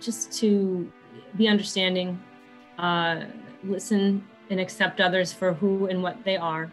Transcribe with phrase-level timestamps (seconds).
[0.00, 0.90] just to
[1.36, 2.20] be understanding,
[2.78, 3.24] uh,
[3.64, 6.70] listen and accept others for who and what they are.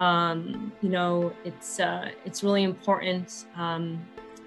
[0.00, 4.00] Um, you know, it's uh, it's really important um,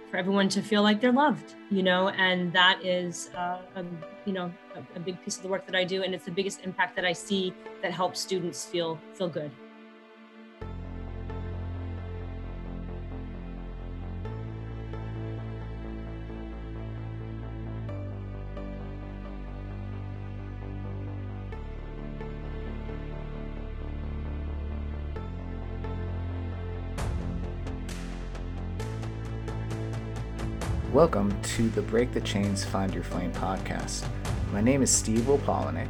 [0.09, 1.55] for everyone to feel like they're loved.
[1.69, 3.85] You know, and that is uh, a,
[4.25, 6.31] you know a, a big piece of the work that I do, and it's the
[6.31, 9.51] biggest impact that I see that helps students feel feel good.
[31.03, 34.07] Welcome to the Break the Chains Find Your Flame podcast.
[34.53, 35.89] My name is Steve Opolnick.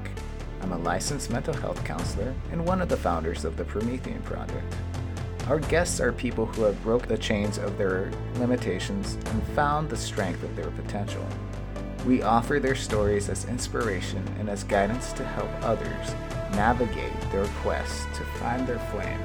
[0.60, 4.76] I'm a licensed mental health counselor and one of the founders of the Promethean Project.
[5.48, 9.98] Our guests are people who have broke the chains of their limitations and found the
[9.98, 11.24] strength of their potential.
[12.08, 16.16] We offer their stories as inspiration and as guidance to help others
[16.56, 19.22] navigate their quest to find their flame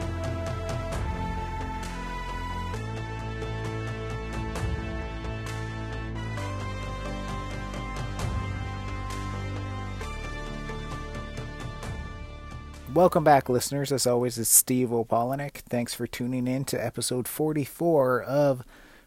[12.95, 13.93] Welcome back, listeners.
[13.93, 15.57] As always, it's Steve Opolnick.
[15.69, 18.65] Thanks for tuning in to episode 44 of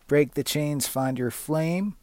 [0.08, 1.96] Break the Chains, Find Your Flame.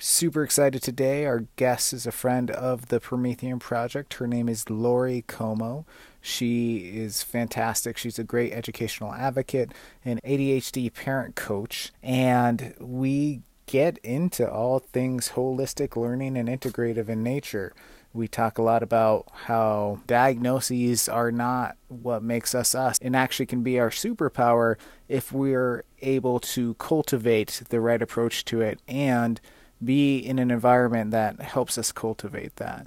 [0.00, 1.24] Super excited today.
[1.24, 4.14] Our guest is a friend of the Promethean Project.
[4.14, 5.86] Her name is Lori Como.
[6.20, 7.96] She is fantastic.
[7.96, 9.70] She's a great educational advocate,
[10.04, 17.22] an ADHD parent coach, and we get into all things holistic learning and integrative in
[17.22, 17.72] nature
[18.16, 23.46] we talk a lot about how diagnoses are not what makes us us and actually
[23.46, 24.76] can be our superpower
[25.08, 29.40] if we're able to cultivate the right approach to it and
[29.84, 32.86] be in an environment that helps us cultivate that.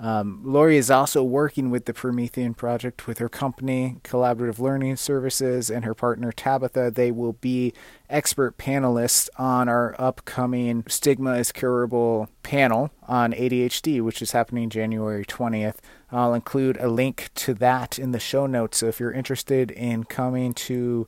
[0.00, 5.68] Um, Lori is also working with the Promethean Project with her company, Collaborative Learning Services,
[5.68, 6.90] and her partner Tabitha.
[6.90, 7.74] They will be
[8.08, 15.26] expert panelists on our upcoming Stigma is Curable panel on ADHD, which is happening January
[15.26, 15.76] 20th.
[16.10, 18.78] I'll include a link to that in the show notes.
[18.78, 21.06] So if you're interested in coming to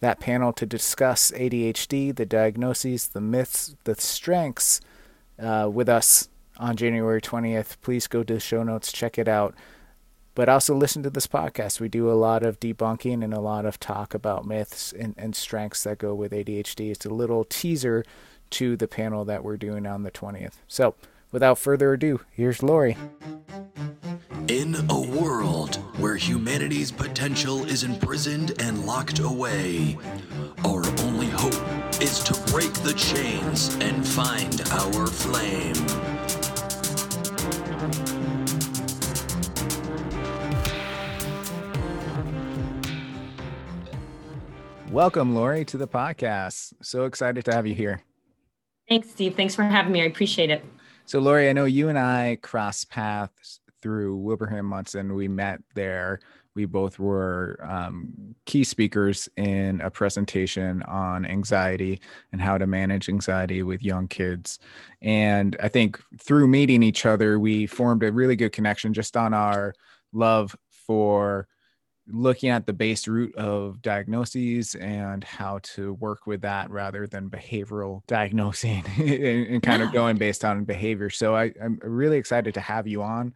[0.00, 4.80] that panel to discuss ADHD, the diagnoses, the myths, the strengths
[5.38, 7.76] uh, with us on January 20th.
[7.80, 9.54] Please go to the show notes, check it out.
[10.34, 11.78] But also listen to this podcast.
[11.78, 15.36] We do a lot of debunking and a lot of talk about myths and, and
[15.36, 16.90] strengths that go with ADHD.
[16.90, 18.02] It's a little teaser
[18.50, 20.54] to the panel that we're doing on the 20th.
[20.68, 20.94] So,
[21.30, 22.96] without further ado, here's Lori.
[24.48, 29.96] In a world where humanity's potential is imprisoned and locked away,
[30.64, 36.11] our only hope is to break the chains and find our flame.
[44.92, 46.74] Welcome, Lori, to the podcast.
[46.82, 48.02] So excited to have you here.
[48.90, 49.34] Thanks, Steve.
[49.34, 50.02] Thanks for having me.
[50.02, 50.62] I appreciate it.
[51.06, 55.14] So, Lori, I know you and I crossed paths through Wilbraham Monson.
[55.14, 56.20] We met there.
[56.54, 61.98] We both were um, key speakers in a presentation on anxiety
[62.30, 64.58] and how to manage anxiety with young kids.
[65.00, 69.32] And I think through meeting each other, we formed a really good connection just on
[69.32, 69.72] our
[70.12, 71.48] love for
[72.12, 77.30] looking at the base root of diagnoses and how to work with that rather than
[77.30, 81.10] behavioral diagnosing and, and, kind of going based on behavior.
[81.10, 83.32] So I, I'm really excited to have you on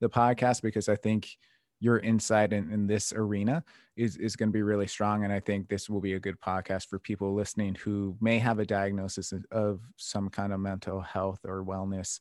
[0.00, 1.36] the podcast because I think
[1.80, 3.64] your insight in, in this arena
[3.96, 5.24] is, is going to be really strong.
[5.24, 8.58] And I think this will be a good podcast for people listening who may have
[8.58, 12.18] a diagnosis of some kind of mental health or wellness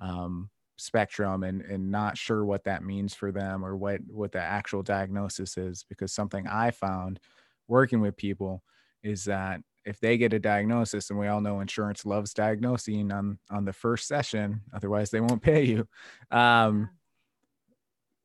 [0.00, 4.40] um, spectrum and and not sure what that means for them or what what the
[4.40, 7.18] actual diagnosis is because something i found
[7.66, 8.62] working with people
[9.02, 13.38] is that if they get a diagnosis and we all know insurance loves diagnosing on
[13.50, 15.88] on the first session otherwise they won't pay you.
[16.30, 16.90] Um,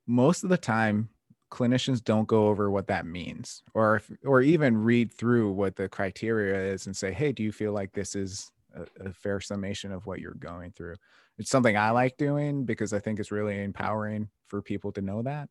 [0.06, 1.08] most of the time
[1.50, 5.88] clinicians don't go over what that means or if, or even read through what the
[5.88, 9.92] criteria is and say hey do you feel like this is a, a fair summation
[9.92, 10.96] of what you're going through
[11.38, 15.22] it's something I like doing because I think it's really empowering for people to know
[15.22, 15.48] that.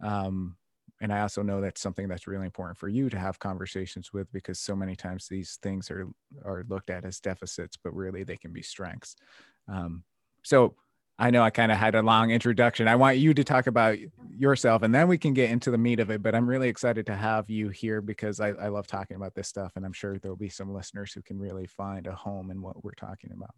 [0.00, 0.56] Um,
[1.00, 4.32] and I also know that's something that's really important for you to have conversations with
[4.32, 6.08] because so many times these things are
[6.44, 9.14] are looked at as deficits, but really they can be strengths.
[9.68, 10.04] Um,
[10.42, 10.74] so
[11.18, 12.88] I know I kind of had a long introduction.
[12.88, 13.98] I want you to talk about
[14.30, 16.22] yourself and then we can get into the meat of it.
[16.22, 19.48] But I'm really excited to have you here because I, I love talking about this
[19.48, 19.72] stuff.
[19.76, 22.84] And I'm sure there'll be some listeners who can really find a home in what
[22.84, 23.54] we're talking about.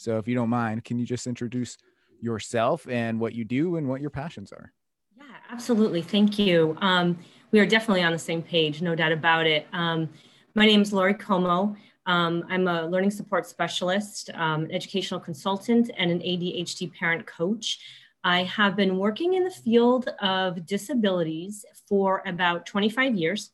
[0.00, 1.76] So if you don't mind, can you just introduce
[2.22, 4.72] yourself and what you do and what your passions are?
[5.14, 6.00] Yeah, absolutely.
[6.00, 6.74] Thank you.
[6.80, 7.18] Um,
[7.52, 9.66] we are definitely on the same page, no doubt about it.
[9.74, 10.08] Um,
[10.54, 11.76] my name is Lori Como.
[12.06, 17.78] Um, I'm a learning support specialist, um, educational consultant, and an ADHD parent coach.
[18.24, 23.50] I have been working in the field of disabilities for about 25 years,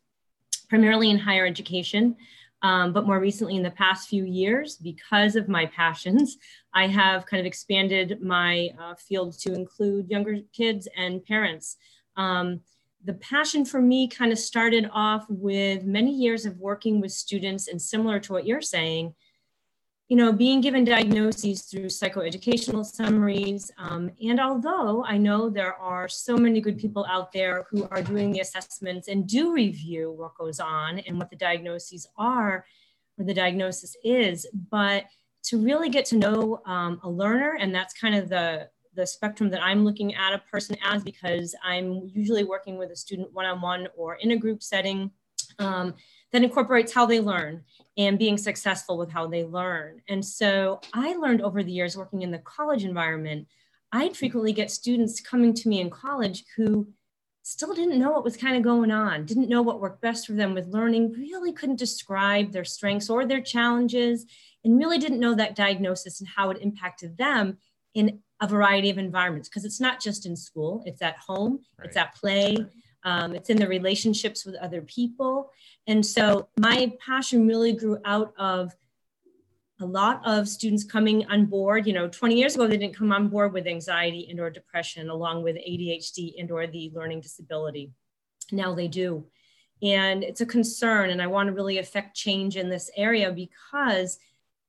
[0.68, 2.14] primarily in higher education.
[2.62, 6.38] Um, but more recently, in the past few years, because of my passions,
[6.74, 11.76] I have kind of expanded my uh, field to include younger kids and parents.
[12.16, 12.60] Um,
[13.04, 17.68] the passion for me kind of started off with many years of working with students,
[17.68, 19.14] and similar to what you're saying,
[20.08, 23.72] you know, being given diagnoses through psychoeducational summaries.
[23.76, 28.02] Um, and although I know there are so many good people out there who are
[28.02, 32.64] doing the assessments and do review what goes on and what the diagnoses are
[33.18, 35.06] or the diagnosis is, but
[35.44, 39.50] to really get to know um, a learner, and that's kind of the the spectrum
[39.50, 43.88] that I'm looking at a person as because I'm usually working with a student one-on-one
[43.94, 45.10] or in a group setting
[45.58, 45.94] um,
[46.36, 47.64] that incorporates how they learn
[47.96, 50.02] and being successful with how they learn.
[50.06, 53.48] And so I learned over the years working in the college environment,
[53.90, 56.88] I'd frequently get students coming to me in college who
[57.42, 60.34] still didn't know what was kind of going on, didn't know what worked best for
[60.34, 64.26] them with learning, really couldn't describe their strengths or their challenges,
[64.62, 67.56] and really didn't know that diagnosis and how it impacted them
[67.94, 69.48] in a variety of environments.
[69.48, 71.88] Because it's not just in school, it's at home, right.
[71.88, 72.58] it's at play,
[73.06, 75.52] um, it's in the relationships with other people.
[75.86, 78.74] And so my passion really grew out of
[79.80, 81.86] a lot of students coming on board.
[81.86, 85.08] You know, 20 years ago, they didn't come on board with anxiety and or depression
[85.08, 87.92] along with ADHD and or the learning disability.
[88.50, 89.24] Now they do.
[89.82, 91.10] And it's a concern.
[91.10, 94.18] And I want to really affect change in this area because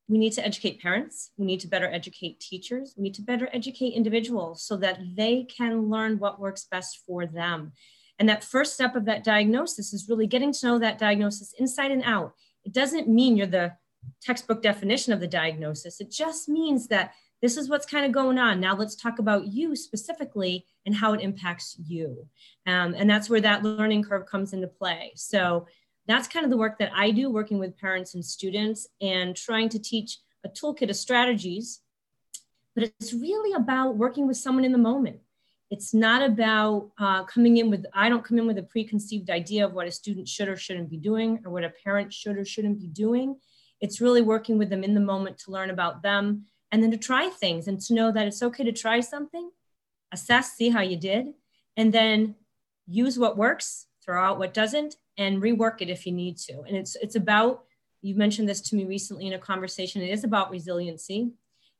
[0.07, 1.31] we need to educate parents.
[1.38, 2.94] We need to better educate teachers.
[2.95, 7.25] We need to better educate individuals so that they can learn what works best for
[7.25, 7.72] them.
[8.19, 11.92] And that first step of that diagnosis is really getting to know that diagnosis inside
[11.92, 12.34] and out.
[12.64, 13.74] It doesn't mean you're the
[14.22, 16.02] textbook definition of the diagnosis.
[16.02, 18.60] It just means that this is what's kind of going on.
[18.60, 22.28] Now let's talk about you specifically and how it impacts you.
[22.66, 25.12] Um, and that's where that learning curve comes into play.
[25.16, 25.68] So
[26.08, 29.69] that's kind of the work that I do, working with parents and students and trying
[29.69, 31.81] to teach a toolkit of strategies.
[32.74, 35.19] But it's really about working with someone in the moment.
[35.69, 39.66] It's not about uh, coming in with, I don't come in with a preconceived idea
[39.66, 42.46] of what a student should or shouldn't be doing or what a parent should or
[42.46, 43.38] shouldn't be doing.
[43.81, 46.98] It's really working with them in the moment to learn about them and then to
[46.98, 49.52] try things and to know that it's okay to try something,
[50.14, 51.34] assess, see how you did,
[51.75, 52.36] and then
[52.88, 56.62] use what works, throw out what doesn't, and rework it if you need to.
[56.62, 57.66] And it's, it's about,
[58.02, 61.31] you mentioned this to me recently in a conversation, it is about resiliency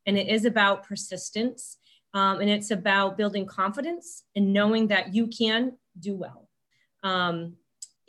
[0.06, 1.78] and it is about persistence
[2.14, 6.50] um, and it's about building confidence and knowing that you can do well.
[7.04, 7.56] Um,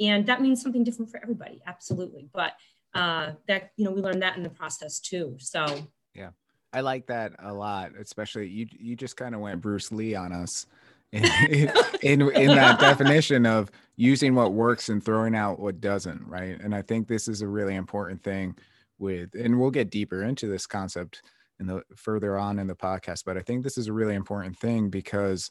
[0.01, 2.29] and that means something different for everybody, absolutely.
[2.33, 2.53] But
[2.95, 5.37] uh, that, you know, we learned that in the process too.
[5.39, 5.67] So,
[6.15, 6.31] yeah,
[6.73, 10.33] I like that a lot, especially you, you just kind of went Bruce Lee on
[10.33, 10.67] us.
[11.13, 11.73] in,
[12.03, 16.75] in in that definition of using what works and throwing out what doesn't right and
[16.75, 18.55] i think this is a really important thing
[18.99, 21.23] with and we'll get deeper into this concept
[21.61, 24.57] in the further on in the podcast but i think this is a really important
[24.57, 25.51] thing because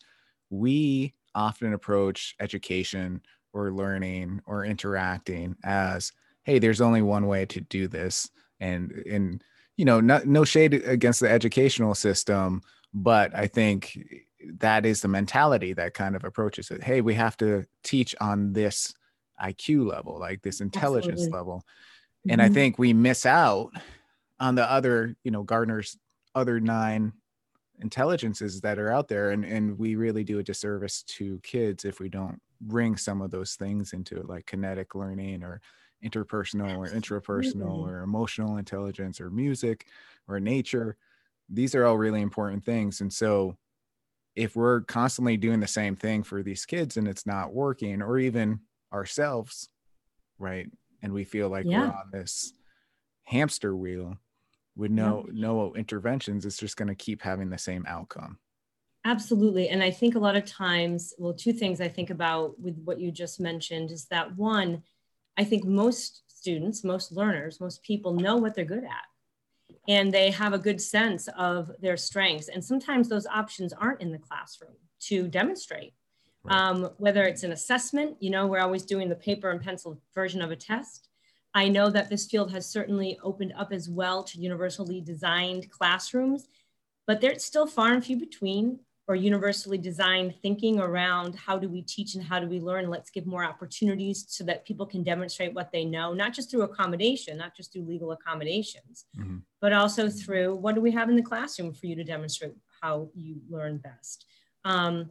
[0.50, 3.22] we often approach education
[3.54, 6.12] or learning or interacting as
[6.44, 9.44] hey there's only one way to do this and and
[9.76, 12.62] you know not, no shade against the educational system
[12.94, 13.98] but i think
[14.60, 18.54] that is the mentality that kind of approaches it hey we have to teach on
[18.54, 18.94] this
[19.44, 21.38] iq level like this intelligence Absolutely.
[21.38, 21.64] level
[22.30, 22.52] and mm-hmm.
[22.52, 23.72] i think we miss out
[24.40, 25.98] on the other, you know, Gardner's
[26.36, 27.14] other nine
[27.80, 29.32] intelligences that are out there.
[29.32, 33.32] And, and we really do a disservice to kids if we don't bring some of
[33.32, 35.62] those things into it, like kinetic learning or
[36.04, 39.88] interpersonal or intrapersonal or emotional intelligence or music
[40.28, 40.98] or nature.
[41.50, 43.02] These are all really important things.
[43.02, 43.58] And so
[44.36, 48.20] if we're constantly doing the same thing for these kids and it's not working, or
[48.20, 48.60] even
[48.94, 49.70] ourselves,
[50.38, 50.68] right?
[51.02, 51.80] And we feel like yeah.
[51.80, 52.54] we're on this
[53.24, 54.18] hamster wheel,
[54.78, 55.42] with no yeah.
[55.48, 58.38] no interventions it's just going to keep having the same outcome
[59.06, 62.78] absolutely and i think a lot of times well two things i think about with
[62.84, 64.82] what you just mentioned is that one
[65.38, 69.06] i think most students most learners most people know what they're good at
[69.88, 74.12] and they have a good sense of their strengths and sometimes those options aren't in
[74.12, 75.94] the classroom to demonstrate
[76.44, 76.56] right.
[76.56, 80.42] um, whether it's an assessment you know we're always doing the paper and pencil version
[80.42, 81.07] of a test
[81.58, 86.48] I know that this field has certainly opened up as well to universally designed classrooms,
[87.08, 91.82] but they're still far and few between or universally designed thinking around how do we
[91.82, 92.92] teach and how do we learn.
[92.92, 96.62] Let's give more opportunities so that people can demonstrate what they know not just through
[96.62, 99.38] accommodation not just through legal accommodations mm-hmm.
[99.60, 103.10] but also through what do we have in the classroom for you to demonstrate how
[103.16, 104.26] you learn best.
[104.64, 105.10] Um,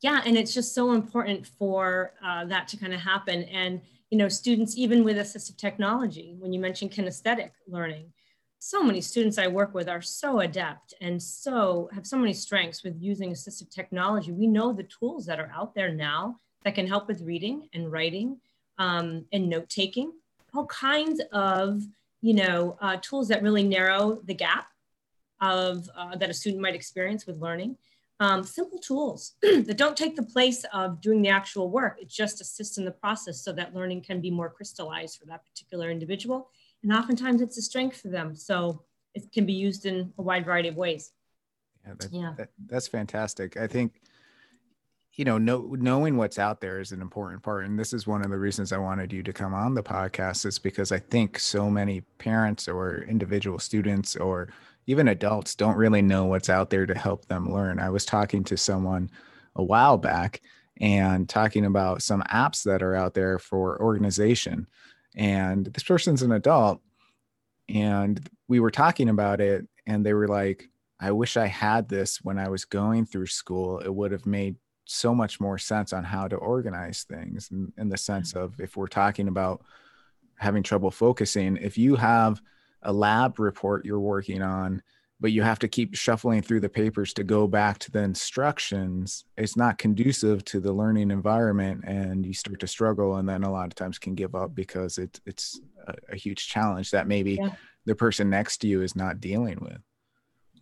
[0.00, 3.42] yeah and it's just so important for uh, that to kind of happen.
[3.44, 3.82] And
[4.14, 8.12] you know students even with assistive technology when you mention kinesthetic learning
[8.60, 12.84] so many students I work with are so adept and so have so many strengths
[12.84, 14.32] with using assistive technology.
[14.32, 17.92] We know the tools that are out there now that can help with reading and
[17.92, 18.38] writing
[18.78, 20.12] um, and note taking,
[20.54, 21.82] all kinds of
[22.22, 24.68] you know uh, tools that really narrow the gap
[25.42, 27.76] of uh, that a student might experience with learning.
[28.20, 31.98] Um, simple tools that don't take the place of doing the actual work.
[32.00, 35.44] It just assists in the process so that learning can be more crystallized for that
[35.44, 36.48] particular individual
[36.84, 38.36] and oftentimes it's a strength for them.
[38.36, 38.82] So
[39.14, 41.12] it can be used in a wide variety of ways.
[41.84, 42.34] Yeah, that, yeah.
[42.36, 43.56] That, that's fantastic.
[43.56, 43.94] I think,
[45.14, 47.64] you know, know, knowing what's out there is an important part.
[47.64, 50.44] And this is one of the reasons I wanted you to come on the podcast
[50.44, 54.48] is because I think so many parents or individual students or
[54.86, 57.78] even adults don't really know what's out there to help them learn.
[57.78, 59.10] I was talking to someone
[59.56, 60.40] a while back
[60.80, 64.66] and talking about some apps that are out there for organization.
[65.16, 66.80] And this person's an adult
[67.68, 70.68] and we were talking about it and they were like
[71.00, 73.78] i wish i had this when i was going through school.
[73.78, 77.48] It would have made so much more sense on how to organize things.
[77.50, 79.64] In, in the sense of if we're talking about
[80.36, 82.42] having trouble focusing if you have
[82.84, 84.82] a lab report you're working on
[85.20, 89.24] but you have to keep shuffling through the papers to go back to the instructions
[89.36, 93.50] it's not conducive to the learning environment and you start to struggle and then a
[93.50, 97.38] lot of times can give up because it, it's a, a huge challenge that maybe
[97.40, 97.50] yeah.
[97.86, 99.78] the person next to you is not dealing with.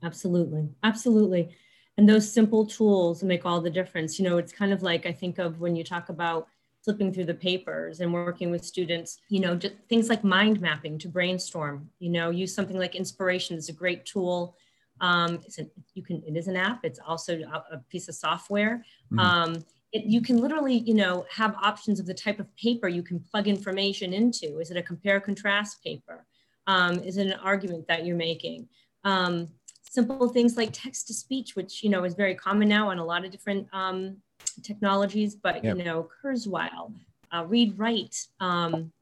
[0.02, 0.68] Absolutely.
[0.82, 1.54] Absolutely.
[1.96, 4.18] And those simple tools make all the difference.
[4.18, 6.46] You know it's kind of like i think of when you talk about
[6.84, 10.98] flipping through the papers and working with students, you know, just things like mind mapping
[10.98, 14.56] to brainstorm, you know, use something like inspiration is a great tool.
[15.00, 16.84] Um, it's a, you can, it is an app.
[16.84, 18.84] It's also a, a piece of software.
[19.12, 19.18] Mm-hmm.
[19.18, 23.02] Um, it, you can literally, you know, have options of the type of paper you
[23.02, 24.58] can plug information into.
[24.58, 26.26] Is it a compare contrast paper?
[26.66, 28.68] Um, is it an argument that you're making?
[29.04, 29.48] Um,
[29.82, 33.04] simple things like text to speech, which, you know, is very common now on a
[33.04, 34.16] lot of different um,
[34.60, 35.76] technologies, but yep.
[35.76, 36.92] you know, Kurzweil,
[37.32, 38.16] uh, read write.
[38.40, 38.92] Um,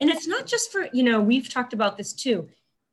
[0.00, 2.48] and it's not just for, you know, we've talked about this too.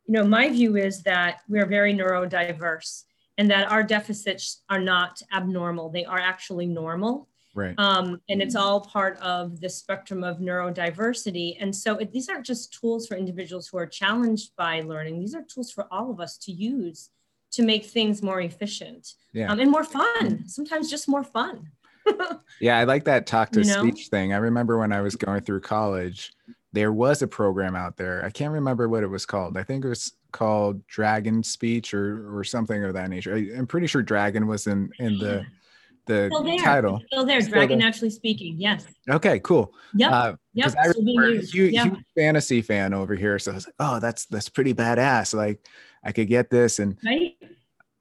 [0.07, 3.03] You know, my view is that we're very neurodiverse
[3.37, 5.89] and that our deficits are not abnormal.
[5.89, 7.27] They are actually normal.
[7.53, 7.73] Right.
[7.77, 11.57] Um, and it's all part of the spectrum of neurodiversity.
[11.59, 15.19] And so it, these aren't just tools for individuals who are challenged by learning.
[15.19, 17.09] These are tools for all of us to use
[17.51, 19.49] to make things more efficient yeah.
[19.49, 20.45] um, and more fun.
[20.47, 21.71] Sometimes just more fun
[22.61, 23.81] yeah, I like that talk to you know?
[23.81, 24.33] speech thing.
[24.33, 26.33] I remember when I was going through college,
[26.73, 28.23] there was a program out there.
[28.25, 29.57] I can't remember what it was called.
[29.57, 33.35] I think it was called Dragon Speech or or something of that nature.
[33.35, 35.45] I, am pretty sure Dragon was in in the
[36.05, 36.57] the still there.
[36.59, 37.01] title.
[37.07, 37.41] Still there.
[37.41, 37.87] Still Dragon there.
[37.87, 38.55] naturally speaking.
[38.59, 38.85] Yes.
[39.09, 39.39] Okay.
[39.39, 39.73] Cool.
[39.95, 40.11] Yep.
[40.11, 40.75] Uh, yep.
[40.79, 41.87] I remember huge, yep.
[41.87, 45.33] huge fantasy fan over here, so I was like, oh, that's that's pretty badass.
[45.33, 45.65] Like
[46.03, 46.97] I could get this and.
[47.03, 47.35] Right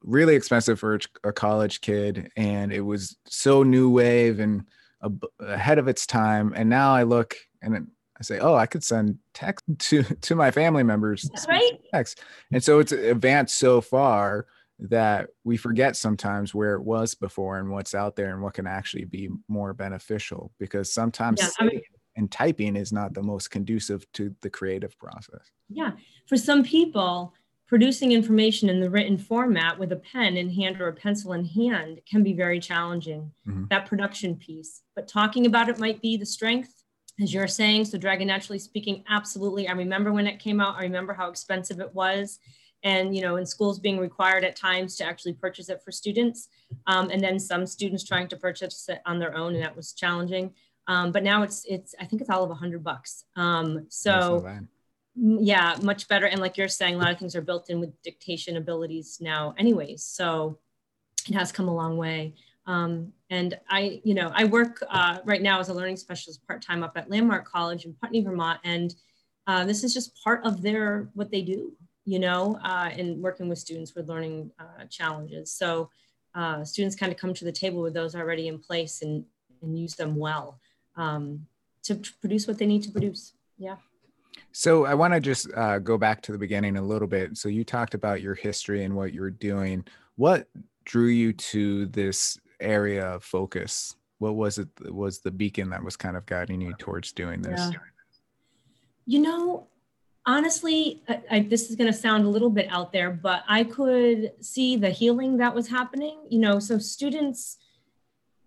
[0.05, 4.65] really expensive for a college kid and it was so new wave and
[5.39, 6.53] ahead of its time.
[6.55, 7.87] And now i look and
[8.19, 11.79] i say oh i could send text to to my family members That's right.
[11.93, 12.21] text.
[12.51, 14.47] And so it's advanced so far
[14.77, 18.67] that we forget sometimes where it was before and what's out there and what can
[18.67, 21.81] actually be more beneficial because sometimes yeah, I mean,
[22.17, 25.49] and typing is not the most conducive to the creative process.
[25.69, 25.91] Yeah
[26.27, 27.33] for some people
[27.67, 31.45] producing information in the written format with a pen in hand or a pencil in
[31.45, 33.65] hand can be very challenging, mm-hmm.
[33.69, 34.81] that production piece.
[34.95, 36.83] But talking about it might be the strength,
[37.19, 37.85] as you're saying.
[37.85, 39.67] So, Dragon Naturally Speaking, absolutely.
[39.67, 42.39] I remember when it came out, I remember how expensive it was.
[42.83, 46.49] And, you know, in schools being required at times to actually purchase it for students.
[46.85, 49.93] Um, and then some students trying to purchase it on their own, and that was
[49.93, 50.53] challenging.
[50.87, 53.23] Um, but now it's, it's, I think it's all of a hundred bucks.
[53.35, 54.45] Um, so,
[55.15, 56.25] yeah much better.
[56.25, 59.53] And like you're saying a lot of things are built in with dictation abilities now
[59.57, 60.03] anyways.
[60.03, 60.59] So
[61.27, 62.35] it has come a long way.
[62.67, 66.81] Um, and i you know i work uh, right now as a learning specialist part-time
[66.81, 68.59] up at landmark college in putney vermont.
[68.63, 68.93] And
[69.47, 71.73] uh, this is just part of their what they do
[72.05, 75.51] you know uh, in working with students with learning uh, challenges.
[75.51, 75.89] So
[76.33, 79.23] uh, students kind of come to the table with those already in place and,
[79.61, 80.59] and use them well
[80.97, 81.45] um,
[81.83, 83.33] to produce what they need to produce.
[83.57, 83.77] Yeah
[84.57, 87.35] So I want to just uh, go back to the beginning a little bit.
[87.35, 89.83] So you talked about your history and what you're doing.
[90.15, 90.47] What
[90.85, 93.97] drew you to this area of focus?
[94.19, 94.69] What was it?
[94.93, 97.59] Was the beacon that was kind of guiding you towards doing this?
[97.59, 97.79] Yeah.
[99.05, 99.67] You know,
[100.25, 103.65] honestly, I, I, this is going to sound a little bit out there, but I
[103.65, 106.17] could see the healing that was happening.
[106.29, 107.57] You know, so students,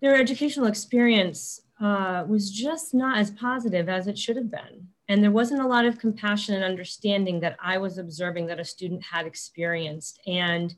[0.01, 4.89] their educational experience uh, was just not as positive as it should have been.
[5.09, 8.65] And there wasn't a lot of compassion and understanding that I was observing that a
[8.65, 10.21] student had experienced.
[10.27, 10.75] And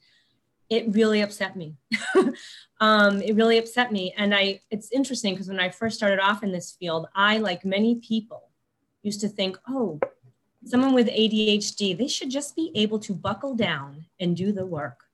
[0.69, 1.75] it really upset me.
[2.81, 4.15] um, it really upset me.
[4.17, 7.65] And I, it's interesting because when I first started off in this field, I, like
[7.65, 8.51] many people,
[9.03, 9.99] used to think, oh,
[10.65, 15.05] someone with ADHD, they should just be able to buckle down and do the work.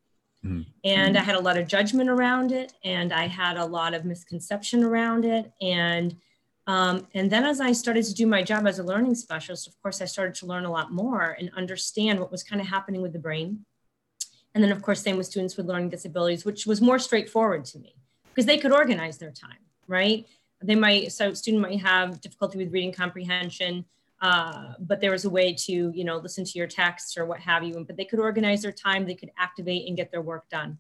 [0.45, 0.63] Mm-hmm.
[0.85, 4.05] And I had a lot of judgment around it, and I had a lot of
[4.05, 5.53] misconception around it.
[5.61, 6.17] And
[6.67, 9.81] um, and then as I started to do my job as a learning specialist, of
[9.81, 13.03] course, I started to learn a lot more and understand what was kind of happening
[13.03, 13.65] with the brain.
[14.55, 17.79] And then, of course, same with students with learning disabilities, which was more straightforward to
[17.79, 17.95] me
[18.31, 20.27] because they could organize their time, right?
[20.63, 23.85] They might, so student might have difficulty with reading comprehension,
[24.21, 27.39] uh, but there was a way to, you know, listen to your texts or what
[27.41, 27.85] have you.
[27.87, 30.79] But they could organize their time, they could activate and get their work done.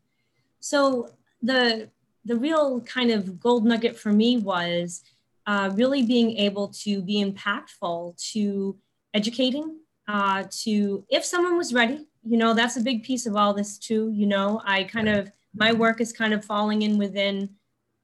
[0.59, 1.11] So
[1.43, 1.91] the
[2.25, 5.03] the real kind of gold nugget for me was
[5.47, 8.77] uh, really being able to be impactful to
[9.15, 13.55] educating, uh, to if someone was ready, you know, that's a big piece of all
[13.55, 14.11] this too.
[14.13, 17.51] You know, I kind of, my work is kind of falling in within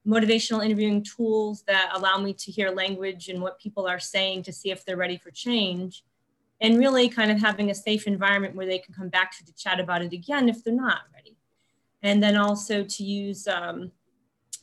[0.07, 4.53] motivational interviewing tools that allow me to hear language and what people are saying to
[4.53, 6.03] see if they're ready for change.
[6.61, 9.53] And really kind of having a safe environment where they can come back to, to
[9.53, 11.35] chat about it again if they're not ready.
[12.01, 13.91] And then also to use um,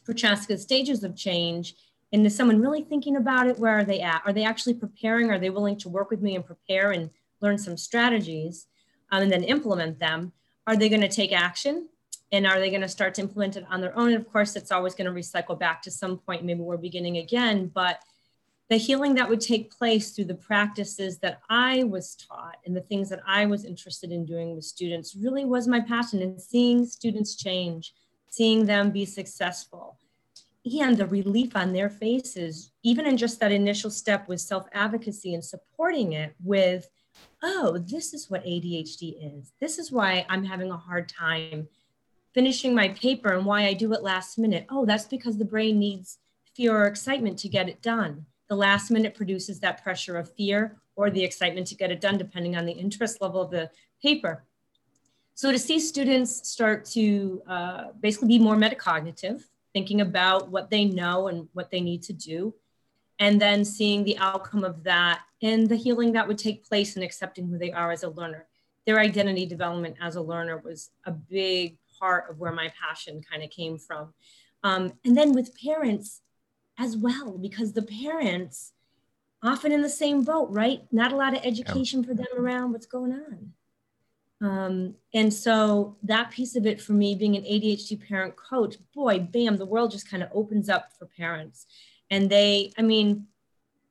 [0.04, 1.74] Prochaska's stages of change
[2.12, 3.58] and is someone really thinking about it?
[3.58, 4.22] Where are they at?
[4.26, 5.30] Are they actually preparing?
[5.30, 8.66] Are they willing to work with me and prepare and learn some strategies
[9.12, 10.32] um, and then implement them?
[10.66, 11.88] Are they going to take action?
[12.32, 14.08] And are they going to start to implement it on their own?
[14.08, 16.44] And of course, it's always going to recycle back to some point.
[16.44, 18.00] Maybe we're beginning again, but
[18.68, 22.82] the healing that would take place through the practices that I was taught and the
[22.82, 26.86] things that I was interested in doing with students really was my passion and seeing
[26.86, 27.94] students change,
[28.28, 29.98] seeing them be successful
[30.64, 35.34] and the relief on their faces, even in just that initial step with self advocacy
[35.34, 36.88] and supporting it with,
[37.42, 39.52] oh, this is what ADHD is.
[39.60, 41.68] This is why I'm having a hard time
[42.34, 44.66] finishing my paper and why I do it last minute.
[44.68, 46.18] Oh, that's because the brain needs
[46.54, 48.26] fear or excitement to get it done.
[48.48, 52.18] The last minute produces that pressure of fear or the excitement to get it done,
[52.18, 53.70] depending on the interest level of the
[54.02, 54.44] paper.
[55.34, 60.84] So to see students start to uh, basically be more metacognitive, thinking about what they
[60.84, 62.54] know and what they need to do,
[63.18, 67.02] and then seeing the outcome of that and the healing that would take place in
[67.02, 68.46] accepting who they are as a learner.
[68.86, 73.42] Their identity development as a learner was a big part of where my passion kind
[73.42, 74.14] of came from.
[74.62, 76.22] Um, and then with parents
[76.78, 78.72] as well, because the parents
[79.42, 80.82] often in the same boat, right?
[80.90, 83.52] Not a lot of education for them around what's going on.
[84.40, 89.18] Um, and so that piece of it for me, being an ADHD parent coach, boy,
[89.18, 91.66] bam, the world just kind of opens up for parents.
[92.10, 93.26] And they, I mean,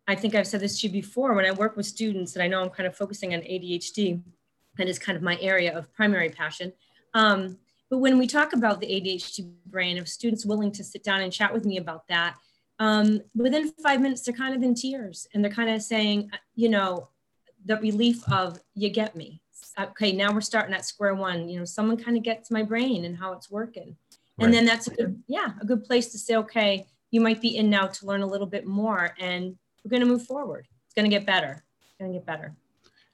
[0.08, 2.48] I think I've said this to you before when I work with students, and I
[2.48, 4.22] know I'm kind of focusing on ADHD,
[4.80, 6.74] and is kind of my area of primary passion.
[7.14, 7.58] Um,
[7.90, 11.34] but when we talk about the ADHD brain, of students willing to sit down and
[11.34, 12.36] chat with me about that,
[12.80, 16.70] um, within five minutes, they're kind of in tears and they're kind of saying, you
[16.70, 17.10] know,
[17.66, 19.42] the relief of, you get me
[19.80, 21.50] okay, now we're starting at square one.
[21.50, 23.96] You know, someone kind of gets my brain and how it's working.
[24.38, 24.46] Right.
[24.46, 27.58] And then that's a good, yeah, a good place to say, okay, you might be
[27.58, 30.68] in now to learn a little bit more and we're going to move forward.
[30.86, 31.64] It's going to get better.
[31.82, 32.56] It's going to get better.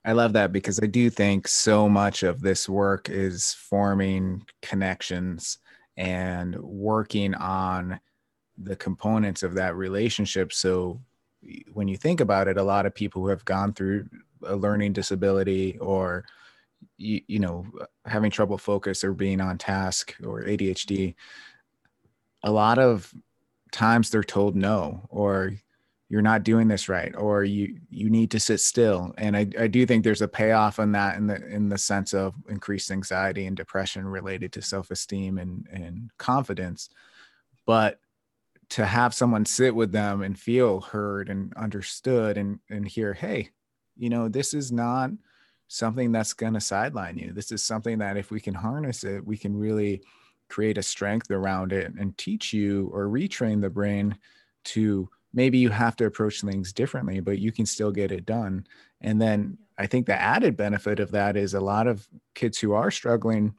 [0.04, 5.58] I love that because I do think so much of this work is forming connections
[5.98, 8.00] and working on
[8.58, 10.54] the components of that relationship.
[10.54, 11.02] So
[11.74, 14.08] when you think about it, a lot of people who have gone through
[14.44, 16.26] a learning disability or
[16.98, 17.66] you, you know
[18.06, 21.16] having trouble focus or being on task or adhd
[22.44, 23.14] a lot of
[23.72, 25.52] times they're told no or
[26.08, 29.14] you're not doing this right or you you need to sit still.
[29.18, 32.14] And I, I do think there's a payoff on that in the in the sense
[32.14, 36.90] of increased anxiety and depression related to self-esteem and and confidence.
[37.66, 38.00] But
[38.70, 43.50] to have someone sit with them and feel heard and understood and and hear hey
[43.96, 45.12] you know this is not
[45.68, 47.32] something that's going to sideline you.
[47.34, 50.02] This is something that if we can harness it, we can really
[50.50, 54.16] create a strength around it and teach you or retrain the brain
[54.64, 58.66] to maybe you have to approach things differently, but you can still get it done.
[59.02, 62.74] And then I think the added benefit of that is a lot of kids who
[62.74, 63.54] are struggling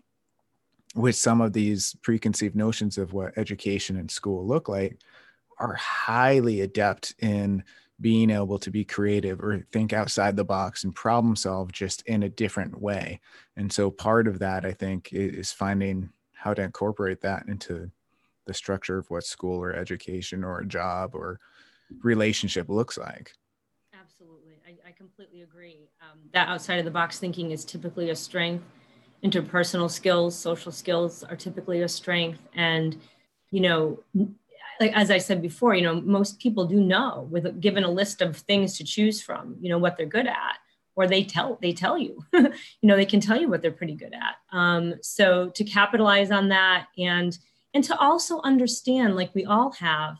[0.94, 4.98] with some of these preconceived notions of what education and school look like
[5.58, 7.62] are highly adept in
[8.00, 12.22] being able to be creative or think outside the box and problem solve just in
[12.22, 13.20] a different way.
[13.56, 17.90] And so part of that, I think, is finding how to incorporate that into
[18.44, 21.40] the structure of what school or education or a job or
[22.02, 23.32] relationship looks like.
[23.98, 24.61] Absolutely.
[24.66, 25.88] I, I completely agree.
[26.02, 28.64] Um, that outside of the box thinking is typically a strength.
[29.24, 32.40] Interpersonal skills, social skills are typically a strength.
[32.54, 33.00] And,
[33.50, 33.98] you know,
[34.80, 38.22] like as I said before, you know, most people do know with given a list
[38.22, 40.58] of things to choose from, you know, what they're good at,
[40.94, 42.50] or they tell they tell you, you
[42.82, 44.36] know, they can tell you what they're pretty good at.
[44.56, 47.36] Um, so to capitalize on that and
[47.74, 50.16] and to also understand, like we all have,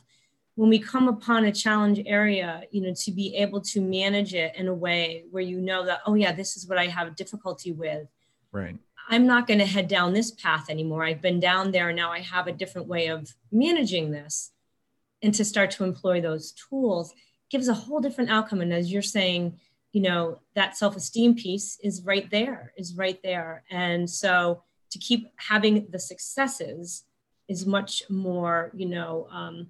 [0.53, 4.55] when we come upon a challenge area, you know, to be able to manage it
[4.55, 7.71] in a way where you know that, oh yeah, this is what I have difficulty
[7.71, 8.07] with.
[8.51, 8.77] Right.
[9.07, 11.05] I'm not going to head down this path anymore.
[11.05, 11.93] I've been down there.
[11.93, 14.51] Now I have a different way of managing this.
[15.23, 17.13] And to start to employ those tools
[17.49, 18.61] gives a whole different outcome.
[18.61, 19.59] And as you're saying,
[19.93, 23.63] you know, that self esteem piece is right there, is right there.
[23.71, 27.03] And so to keep having the successes
[27.47, 29.67] is much more, you know, um,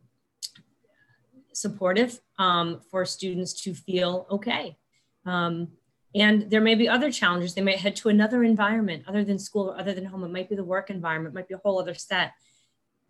[1.54, 4.78] supportive um, for students to feel okay.
[5.26, 5.69] Um,
[6.15, 7.54] and there may be other challenges.
[7.54, 10.24] They might head to another environment other than school or other than home.
[10.24, 12.34] It might be the work environment, it might be a whole other set.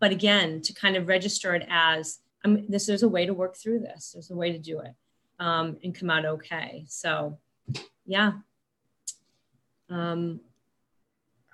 [0.00, 3.56] But again, to kind of register it as I'm, this, there's a way to work
[3.56, 4.12] through this.
[4.12, 4.94] There's a way to do it
[5.38, 6.84] um, and come out okay.
[6.88, 7.38] So,
[8.06, 8.32] yeah.
[9.90, 10.40] Um,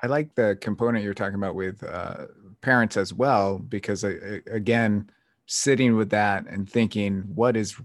[0.03, 2.27] I like the component you're talking about with uh,
[2.61, 5.11] parents as well, because uh, again,
[5.47, 7.81] sitting with that and thinking, what is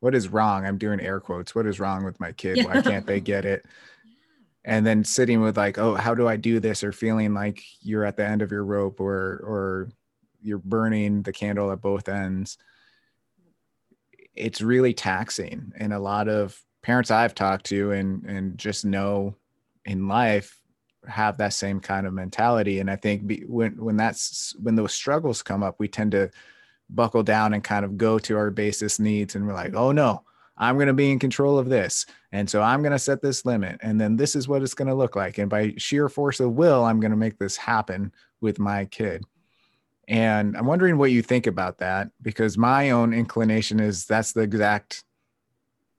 [0.00, 0.66] what is wrong?
[0.66, 1.54] I'm doing air quotes.
[1.54, 2.64] What is wrong with my kid?
[2.64, 3.64] Why can't they get it?
[4.64, 6.82] And then sitting with like, oh, how do I do this?
[6.82, 9.88] Or feeling like you're at the end of your rope or or
[10.42, 12.58] you're burning the candle at both ends.
[14.34, 15.72] It's really taxing.
[15.76, 19.36] And a lot of parents I've talked to and and just know
[19.84, 20.60] in life
[21.06, 22.80] have that same kind of mentality.
[22.80, 26.30] And I think be, when when that's when those struggles come up, we tend to
[26.90, 30.22] buckle down and kind of go to our basis needs and we're like oh no
[30.56, 33.44] i'm going to be in control of this and so i'm going to set this
[33.44, 36.40] limit and then this is what it's going to look like and by sheer force
[36.40, 39.24] of will i'm going to make this happen with my kid.
[40.08, 44.42] And i'm wondering what you think about that because my own inclination is that's the
[44.42, 45.04] exact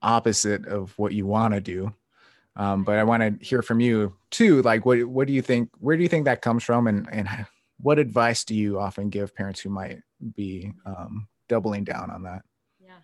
[0.01, 1.93] opposite of what you want to do.
[2.55, 5.69] Um, but i want to hear from you too like what, what do you think
[5.79, 7.27] where do you think that comes from and, and
[7.79, 9.99] what advice do you often give parents who might
[10.35, 12.43] be um, doubling down on that?
[12.79, 12.97] Yeah,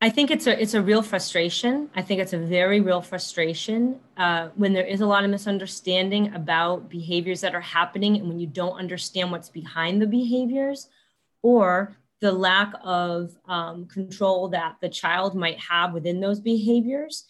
[0.00, 1.90] I think it's a it's a real frustration.
[1.94, 6.34] I think it's a very real frustration uh, when there is a lot of misunderstanding
[6.34, 10.88] about behaviors that are happening, and when you don't understand what's behind the behaviors,
[11.42, 17.24] or the lack of um, control that the child might have within those behaviors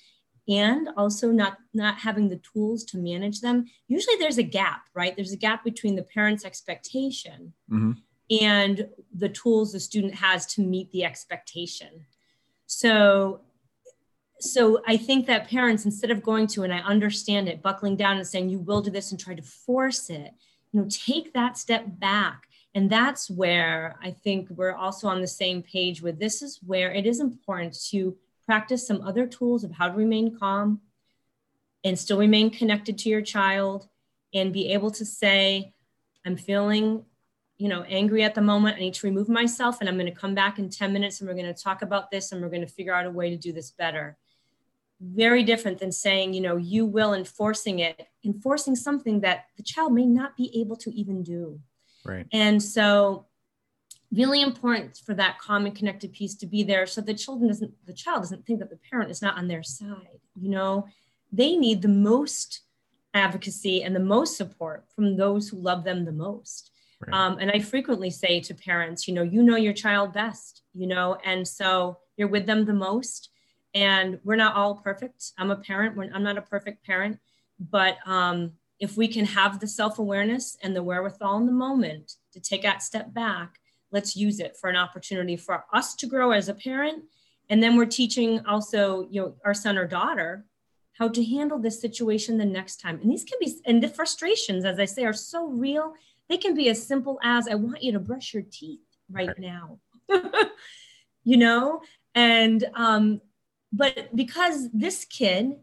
[0.49, 5.15] and also not not having the tools to manage them usually there's a gap right
[5.15, 7.93] there's a gap between the parent's expectation mm-hmm.
[8.31, 12.07] And the tools the student has to meet the expectation.
[12.67, 13.41] So
[14.41, 18.19] so i think that parents instead of going to and i understand it buckling down
[18.19, 20.33] and saying you will do this and try to force it
[20.71, 22.45] you know take that step back.
[22.73, 26.93] And that's where i think we're also on the same page with this is where
[26.93, 30.81] it is important to practice some other tools of how to remain calm
[31.85, 33.89] and still remain connected to your child
[34.35, 35.75] and be able to say,
[36.25, 37.05] I'm feeling,
[37.59, 38.77] you know, angry at the moment.
[38.77, 41.29] I need to remove myself and I'm going to come back in 10 minutes and
[41.29, 43.37] we're going to talk about this and we're going to figure out a way to
[43.37, 44.17] do this better.
[45.01, 49.93] Very different than saying, you know, you will enforcing it, enforcing something that the child
[49.93, 51.61] may not be able to even do.
[52.05, 52.27] Right.
[52.33, 53.27] And so
[54.13, 57.93] really important for that common connected piece to be there so the children doesn't the
[57.93, 60.87] child doesn't think that the parent is not on their side you know
[61.31, 62.63] they need the most
[63.13, 66.71] advocacy and the most support from those who love them the most
[67.07, 67.15] right.
[67.15, 70.87] um, and i frequently say to parents you know you know your child best you
[70.87, 73.31] know and so you're with them the most.
[73.75, 75.33] And we're not all perfect.
[75.39, 75.97] I'm a parent.
[76.13, 77.19] I'm not a perfect parent.
[77.59, 82.41] But um, if we can have the self-awareness and the wherewithal in the moment to
[82.41, 83.55] take that step back
[83.91, 87.05] let's use it for an opportunity for us to grow as a parent.
[87.49, 90.45] And then we're teaching also you know our son or daughter
[90.93, 93.01] how to handle this situation the next time.
[93.01, 95.95] And these can be and the frustrations as i say are so real
[96.29, 99.39] they can be as simple as i want you to brush your teeth right, right.
[99.39, 99.79] now
[101.25, 101.83] you know?
[102.15, 103.21] And, um,
[103.73, 105.57] but because this kid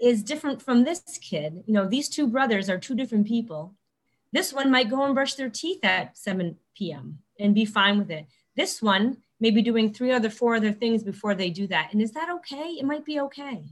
[0.00, 3.74] is different from this kid, you know, these two brothers are two different people.
[4.32, 7.18] This one might go and brush their teeth at 7 p.m.
[7.38, 8.26] and be fine with it.
[8.56, 11.88] This one may be doing three other, four other things before they do that.
[11.92, 12.76] And is that okay?
[12.78, 13.64] It might be okay.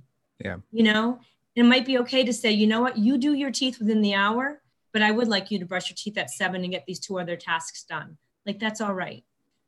[0.45, 0.57] Yeah.
[0.73, 1.21] You know,
[1.55, 4.15] it might be okay to say, you know what, you do your teeth within the
[4.15, 4.61] hour,
[4.93, 7.19] but I would like you to brush your teeth at seven and get these two
[7.19, 8.17] other tasks done.
[8.47, 9.25] Like that's all right.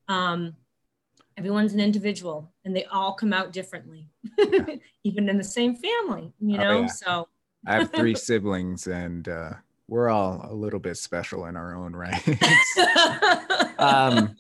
[0.09, 0.55] Um,
[1.37, 4.09] everyone's an individual and they all come out differently,
[5.05, 6.71] even in the same family, you oh, know?
[6.71, 6.87] Oh, yeah.
[6.87, 7.29] So
[7.67, 9.53] I have three siblings and uh,
[9.89, 12.23] we're all a little bit special in our own right.
[13.79, 14.35] um,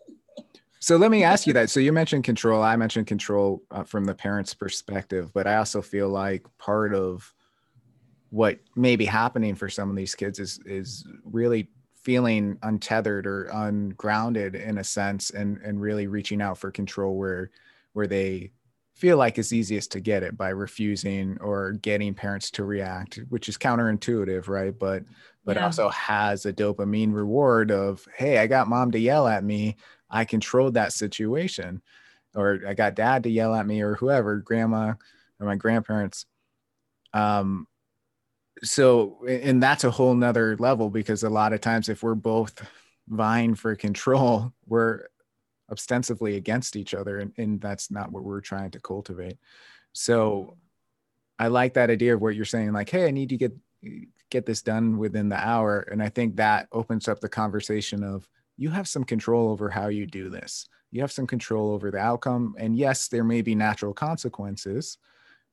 [0.81, 1.71] so let me ask you that.
[1.71, 2.63] So you mentioned control.
[2.63, 7.33] I mentioned control uh, from the parent's perspective, but I also feel like part of
[8.33, 13.45] what may be happening for some of these kids is is really feeling untethered or
[13.53, 17.51] ungrounded in a sense and and really reaching out for control where
[17.93, 18.51] where they
[18.95, 23.49] feel like it's easiest to get it by refusing or getting parents to react which
[23.49, 25.05] is counterintuitive right but
[25.45, 25.65] but yeah.
[25.65, 29.77] also has a dopamine reward of hey i got mom to yell at me
[30.13, 31.81] I controlled that situation,
[32.35, 34.95] or I got dad to yell at me, or whoever, grandma
[35.41, 36.27] or my grandparents.
[37.15, 37.67] Um,
[38.63, 42.67] so, and that's a whole nother level because a lot of times, if we're both
[43.09, 45.07] vying for control, we're
[45.71, 49.39] ostensibly against each other, and, and that's not what we're trying to cultivate.
[49.93, 50.57] So,
[51.39, 53.53] I like that idea of what you're saying, like, hey, I need to get
[54.31, 58.29] get this done within the hour, and I think that opens up the conversation of
[58.57, 60.69] you have some control over how you do this.
[60.91, 62.55] You have some control over the outcome.
[62.59, 64.99] And yes, there may be natural consequences,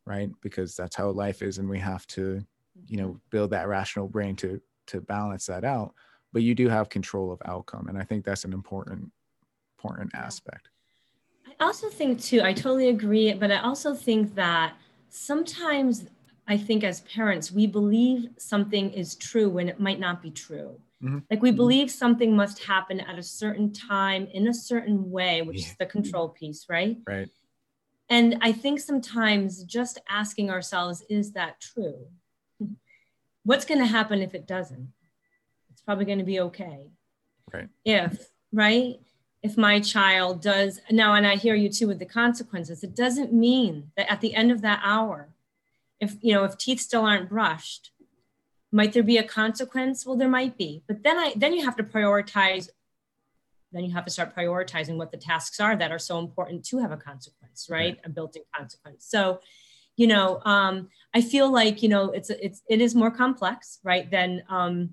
[0.06, 0.30] right?
[0.42, 1.58] Because that's how life is.
[1.58, 2.42] And we have to,
[2.88, 5.94] you know, build that rational brain to to balance that out.
[6.34, 7.88] But you do have control of outcome.
[7.88, 9.12] And I think that's an important,
[9.78, 10.70] important aspect.
[11.60, 14.74] I also think too, I totally agree, but I also think that
[15.10, 16.06] sometimes
[16.48, 20.80] I think as parents, we believe something is true when it might not be true.
[21.04, 21.20] Mm-hmm.
[21.30, 21.58] Like we mm-hmm.
[21.58, 25.68] believe something must happen at a certain time in a certain way, which yeah.
[25.68, 26.98] is the control piece, right?
[27.08, 27.30] Right.
[28.10, 32.08] And I think sometimes just asking ourselves, is that true?
[33.50, 34.94] What's going to happen if it doesn't?
[35.72, 36.92] It's probably going to be okay.
[37.52, 37.68] Right.
[37.84, 39.00] If, right?
[39.42, 43.34] If my child does now, and I hear you too with the consequences, it doesn't
[43.34, 45.30] mean that at the end of that hour,
[46.00, 47.90] if you know, if teeth still aren't brushed,
[48.72, 51.76] might there be a consequence well there might be but then i then you have
[51.76, 52.70] to prioritize
[53.72, 56.78] then you have to start prioritizing what the tasks are that are so important to
[56.78, 58.00] have a consequence right, right.
[58.04, 59.40] a built-in consequence so
[59.98, 64.10] you know um, i feel like you know it's it's it is more complex right
[64.12, 64.90] than um,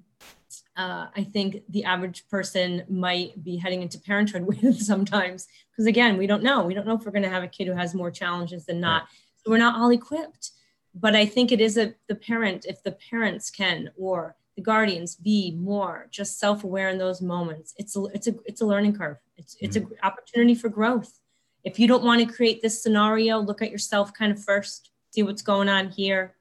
[0.77, 6.17] uh, i think the average person might be heading into parenthood with sometimes because again
[6.17, 7.95] we don't know we don't know if we're going to have a kid who has
[7.95, 9.09] more challenges than not right.
[9.37, 10.51] so we're not all equipped
[10.99, 15.15] but I think it is a the parent if the parents can or the guardians
[15.15, 17.75] be more just self-aware in those moments.
[17.77, 19.19] It's a it's a it's a learning curve.
[19.37, 19.93] It's it's mm-hmm.
[19.93, 21.21] an opportunity for growth.
[21.65, 25.23] If you don't want to create this scenario, look at yourself kind of first, see
[25.23, 26.35] what's going on here,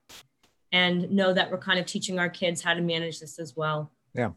[0.72, 3.92] and know that we're kind of teaching our kids how to manage this as well.
[4.14, 4.32] Yeah.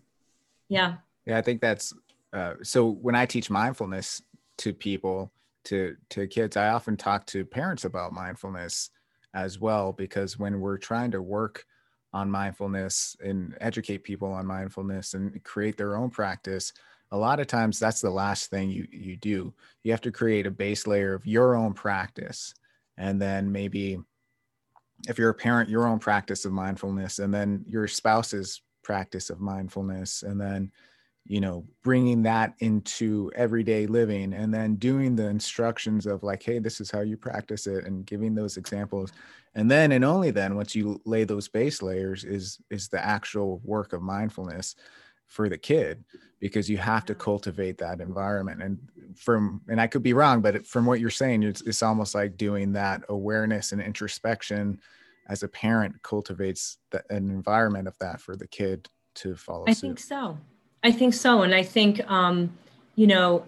[0.69, 0.95] Yeah.
[1.27, 1.93] Yeah, I think that's
[2.33, 2.89] uh, so.
[2.89, 4.23] When I teach mindfulness
[4.59, 5.33] to people,
[5.65, 8.91] to to kids, I often talk to parents about mindfulness
[9.35, 11.67] as well because when we're trying to work
[12.15, 16.73] on mindfulness and educate people on mindfulness and create their own practice
[17.11, 19.53] a lot of times that's the last thing you you do
[19.85, 22.55] you have to create a base layer of your own practice
[22.97, 23.99] and then maybe
[25.07, 29.41] if you're a parent your own practice of mindfulness and then your spouse's practice of
[29.41, 30.73] mindfulness and then
[31.27, 36.59] you know bringing that into everyday living and then doing the instructions of like hey
[36.59, 39.13] this is how you practice it and giving those examples.
[39.55, 43.61] And then and only then once you lay those base layers is is the actual
[43.65, 44.75] work of mindfulness
[45.29, 46.05] for the kid
[46.41, 48.79] because you have to cultivate that environment and
[49.17, 52.37] from and i could be wrong but from what you're saying it's, it's almost like
[52.37, 54.81] doing that awareness and introspection
[55.29, 59.73] as a parent cultivates the, an environment of that for the kid to follow i
[59.73, 59.87] suit.
[59.87, 60.37] think so
[60.83, 61.43] I think so.
[61.43, 62.53] And I think, um,
[62.95, 63.45] you know,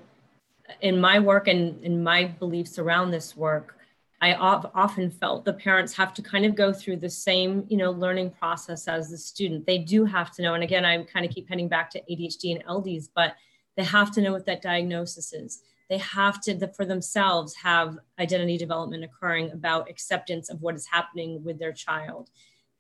[0.80, 3.76] in my work and in my beliefs around this work,
[4.22, 7.90] I often felt the parents have to kind of go through the same, you know,
[7.90, 9.64] learning process as the student.
[9.64, 10.52] They do have to know.
[10.52, 13.34] And again, I kind of keep heading back to ADHD and LDs, but
[13.76, 15.62] they have to know what that diagnosis is.
[15.88, 21.42] They have to, for themselves, have identity development occurring about acceptance of what is happening
[21.42, 22.28] with their child.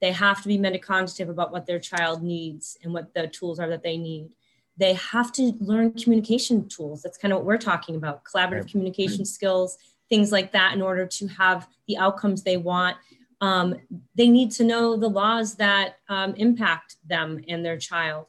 [0.02, 3.68] They have to be metacognitive about what their child needs and what the tools are
[3.68, 4.34] that they need
[4.80, 7.02] they have to learn communication tools.
[7.02, 8.70] That's kind of what we're talking about collaborative right.
[8.70, 9.76] communication skills,
[10.10, 12.96] things like that, in order to have the outcomes they want.
[13.40, 13.76] Um,
[14.14, 18.26] they need to know the laws that um, impact them and their child.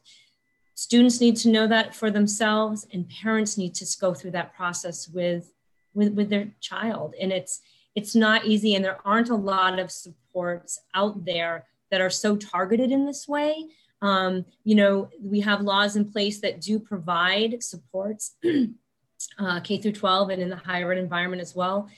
[0.74, 5.08] Students need to know that for themselves, and parents need to go through that process
[5.08, 5.52] with,
[5.92, 7.14] with, with their child.
[7.20, 7.60] And it's
[7.94, 12.36] it's not easy, and there aren't a lot of supports out there that are so
[12.36, 13.66] targeted in this way.
[14.00, 18.36] Um, you know, we have laws in place that do provide supports
[19.38, 21.88] uh, K through 12 and in the higher ed environment as well,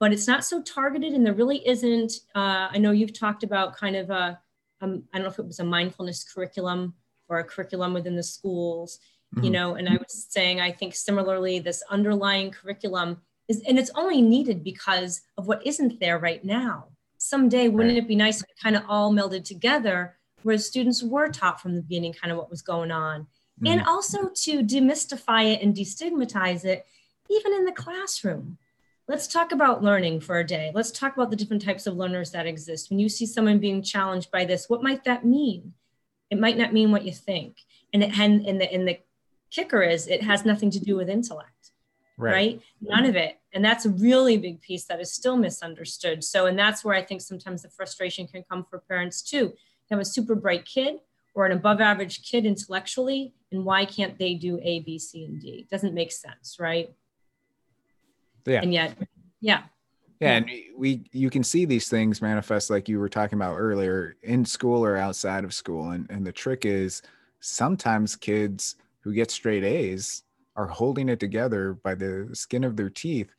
[0.00, 3.76] but it's not so targeted and there really isn't, uh, I know you've talked about
[3.76, 4.38] kind of a,
[4.80, 6.94] um, I don't know if it was a mindfulness curriculum
[7.28, 8.98] or a curriculum within the schools,
[9.34, 9.44] mm-hmm.
[9.44, 13.92] you know, and I was saying, I think similarly, this underlying curriculum is, and it's
[13.94, 16.88] only needed because of what isn't there right now.
[17.18, 21.28] Someday, wouldn't it be nice if it kind of all melded together where students were
[21.28, 23.26] taught from the beginning kind of what was going on.
[23.62, 23.70] Mm.
[23.70, 26.86] And also to demystify it and destigmatize it,
[27.30, 28.58] even in the classroom.
[29.08, 30.70] Let's talk about learning for a day.
[30.74, 32.88] Let's talk about the different types of learners that exist.
[32.88, 35.74] When you see someone being challenged by this, what might that mean?
[36.30, 37.58] It might not mean what you think.
[37.92, 38.98] And, it, and, and, the, and the
[39.50, 41.72] kicker is it has nothing to do with intellect,
[42.16, 42.32] right.
[42.32, 42.62] right?
[42.80, 43.38] None of it.
[43.52, 46.24] And that's a really big piece that is still misunderstood.
[46.24, 49.54] So, and that's where I think sometimes the frustration can come for parents too You
[49.90, 51.00] have a super bright kid
[51.34, 55.40] or an above average kid intellectually, and why can't they do A, B, C, and
[55.40, 55.48] D?
[55.60, 56.92] It doesn't make sense, right?
[58.44, 58.60] Yeah.
[58.62, 58.96] And yet,
[59.40, 59.62] yeah.
[60.20, 64.14] Yeah, and we you can see these things manifest like you were talking about earlier
[64.22, 65.90] in school or outside of school.
[65.90, 67.02] And and the trick is
[67.40, 70.22] sometimes kids who get straight A's
[70.54, 73.34] are holding it together by the skin of their teeth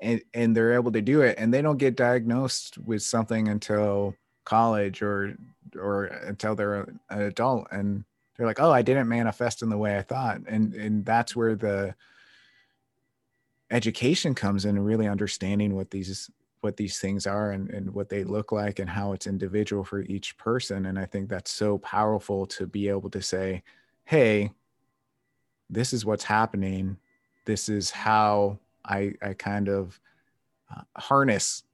[0.00, 4.14] and, and they're able to do it and they don't get diagnosed with something until
[4.48, 5.36] college or
[5.78, 7.68] or until they're an adult.
[7.70, 8.04] And
[8.36, 10.40] they're like oh i didn't manifest in the way i thought.
[10.46, 11.94] And and that's where the
[13.70, 16.30] education comes in really understanding what these
[16.60, 20.00] what these things are and, and what they look like and how it's individual for
[20.02, 20.86] each person.
[20.86, 23.62] And i think that's so powerful to be able to say
[24.04, 24.50] hey
[25.70, 26.96] this is what's happening.
[27.44, 30.00] This is how i i kind of
[30.74, 31.64] uh, harness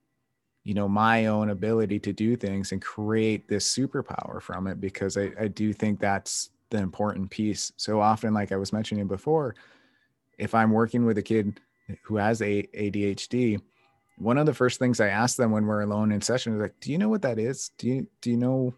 [0.65, 5.17] you know my own ability to do things and create this superpower from it because
[5.17, 7.73] I, I do think that's the important piece.
[7.77, 9.55] So often like i was mentioning before
[10.39, 11.61] if i'm working with a kid
[12.03, 13.61] who has a adhd
[14.17, 16.79] one of the first things i ask them when we're alone in session is like
[16.81, 17.71] do you know what that is?
[17.79, 18.75] Do you do you know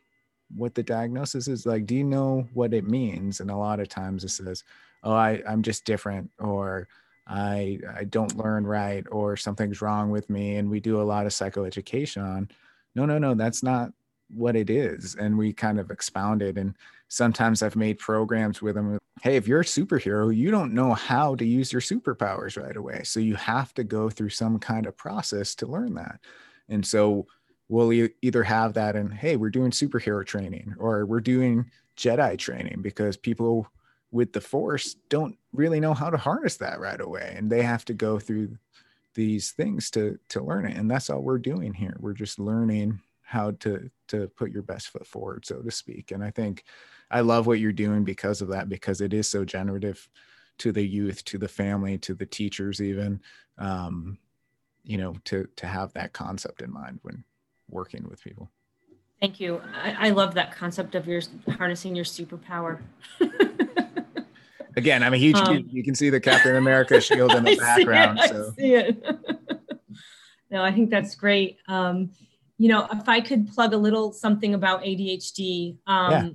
[0.55, 1.67] what the diagnosis is?
[1.67, 3.41] Like do you know what it means?
[3.41, 4.65] And a lot of times it says
[5.03, 6.89] oh i i'm just different or
[7.27, 11.27] I I don't learn right or something's wrong with me and we do a lot
[11.27, 12.49] of psychoeducation on
[12.95, 13.93] no no no that's not
[14.29, 16.75] what it is and we kind of expound it and
[17.09, 21.35] sometimes I've made programs with them hey if you're a superhero you don't know how
[21.37, 24.97] to use your superpowers right away so you have to go through some kind of
[24.97, 26.21] process to learn that
[26.69, 27.27] and so
[27.69, 32.81] we'll either have that and hey we're doing superhero training or we're doing jedi training
[32.83, 33.67] because people
[34.11, 37.35] with the force don't really know how to harness that right away.
[37.37, 38.57] And they have to go through
[39.15, 40.77] these things to to learn it.
[40.77, 41.97] And that's all we're doing here.
[42.01, 46.13] We're just learning how to to put your best foot forward so to speak.
[46.13, 46.65] And i think
[47.11, 50.09] i love what you're doing because of that because it is so generative
[50.59, 53.21] to the youth to the family to the teachers even
[53.59, 54.19] um
[54.85, 57.25] you know to to have that concept in mind when
[57.69, 58.51] working with people.
[59.21, 59.61] Thank you.
[59.75, 61.23] I, I love that concept of your
[61.59, 62.81] harnessing your superpower
[64.77, 68.19] Again, I'm a huge um, You can see the Captain America shield in the background.
[68.19, 68.53] It, so.
[68.53, 69.05] I see it.
[70.51, 71.59] no, I think that's great.
[71.67, 72.11] Um,
[72.59, 76.31] you know, if I could plug a little something about ADHD, um, yeah.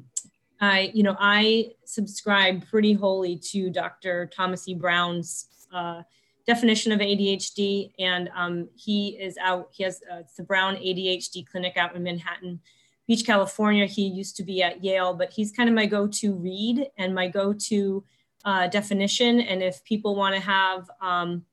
[0.60, 4.30] I, you know, I subscribe pretty wholly to Dr.
[4.36, 4.76] Thomas E.
[4.76, 6.02] Brown's uh,
[6.46, 9.70] definition of ADHD, and um, he is out.
[9.72, 12.60] He has uh, the Brown ADHD clinic out in Manhattan
[13.08, 13.86] Beach, California.
[13.86, 17.28] He used to be at Yale, but he's kind of my go-to read and my
[17.28, 18.04] go-to
[18.46, 19.42] uh, definition.
[19.42, 21.46] And if people want to have um,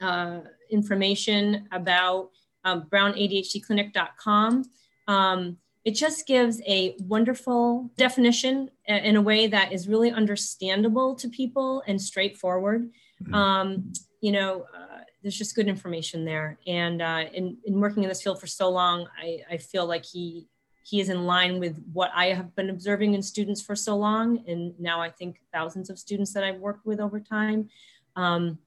[0.00, 0.40] uh,
[0.70, 2.30] information about
[2.64, 4.64] um, brownadhdclinic.com,
[5.06, 11.28] um, it just gives a wonderful definition in a way that is really understandable to
[11.28, 12.90] people and straightforward.
[13.22, 13.34] Mm-hmm.
[13.34, 16.58] Um, you know, uh, there's just good information there.
[16.66, 20.04] And uh, in, in working in this field for so long, I, I feel like
[20.04, 20.46] he
[20.88, 24.42] he is in line with what I have been observing in students for so long.
[24.48, 27.68] And now I think thousands of students that I've worked with over time.
[28.16, 28.58] Um,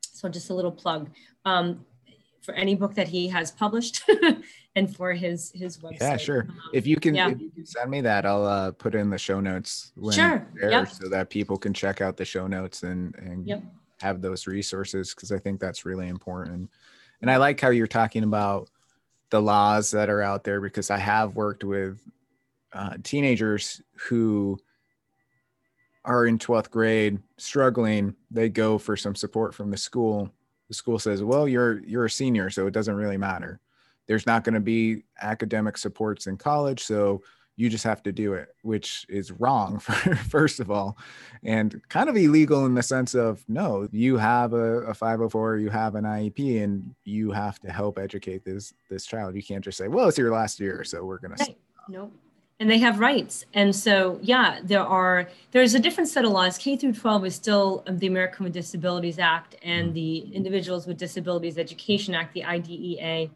[0.00, 1.10] so just a little plug.
[1.44, 1.84] Um,
[2.40, 4.02] for any book that he has published
[4.76, 6.00] and for his his website.
[6.00, 6.46] Yeah, sure.
[6.48, 7.28] Um, if you can, yeah.
[7.30, 9.92] if you can send me that, I'll uh, put in the show notes.
[10.12, 10.46] sure.
[10.54, 10.88] There, yep.
[10.88, 13.62] So that people can check out the show notes and and yep.
[14.00, 16.70] have those resources because I think that's really important.
[17.20, 18.70] And I like how you're talking about
[19.30, 22.00] the laws that are out there because I have worked with
[22.72, 24.58] uh, teenagers who
[26.04, 28.14] are in 12th grade struggling.
[28.30, 30.30] They go for some support from the school.
[30.68, 33.60] The school says well you're you're a senior so it doesn't really matter.
[34.06, 37.22] There's not going to be academic supports in college so
[37.60, 40.96] you just have to do it which is wrong for, first of all
[41.42, 45.68] and kind of illegal in the sense of no you have a, a 504 you
[45.68, 49.34] have an iep and you have to help educate this this child.
[49.34, 51.40] You can't just say well it's your last year so we're going right.
[51.40, 51.54] to
[51.88, 52.12] nope.
[52.58, 53.46] And they have rights.
[53.54, 56.58] And so yeah there are there's a different set of laws.
[56.58, 59.94] K through 12 is still the american with disabilities act and mm-hmm.
[59.94, 63.30] the individuals with disabilities education act the idea